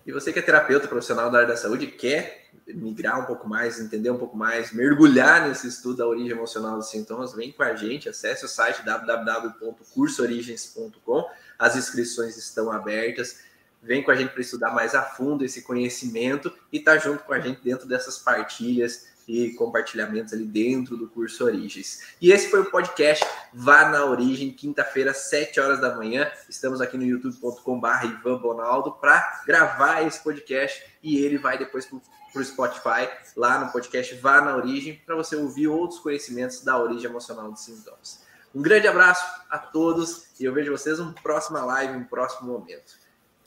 [0.07, 3.81] E você que é terapeuta profissional da área da saúde, quer migrar um pouco mais,
[3.81, 7.75] entender um pouco mais, mergulhar nesse estudo da origem emocional dos sintomas, vem com a
[7.75, 11.25] gente, acesse o site www.cursoorigens.com.
[11.59, 13.39] As inscrições estão abertas.
[13.83, 17.33] Vem com a gente para estudar mais a fundo esse conhecimento e tá junto com
[17.33, 22.15] a gente dentro dessas partilhas e compartilhamentos ali dentro do curso Origens.
[22.21, 26.31] E esse foi o podcast Vá na Origem, quinta-feira, 7 horas da manhã.
[26.49, 31.85] Estamos aqui no youtube.com.br Ivan Bonaldo para gravar esse podcast e ele vai depois
[32.33, 36.79] para o Spotify, lá no podcast Vá na Origem, para você ouvir outros conhecimentos da
[36.79, 38.23] origem emocional dos sintomas.
[38.55, 42.99] Um grande abraço a todos e eu vejo vocês numa próxima live, um próximo momento.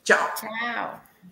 [0.04, 0.34] Tchau.
[0.34, 1.11] Tchau.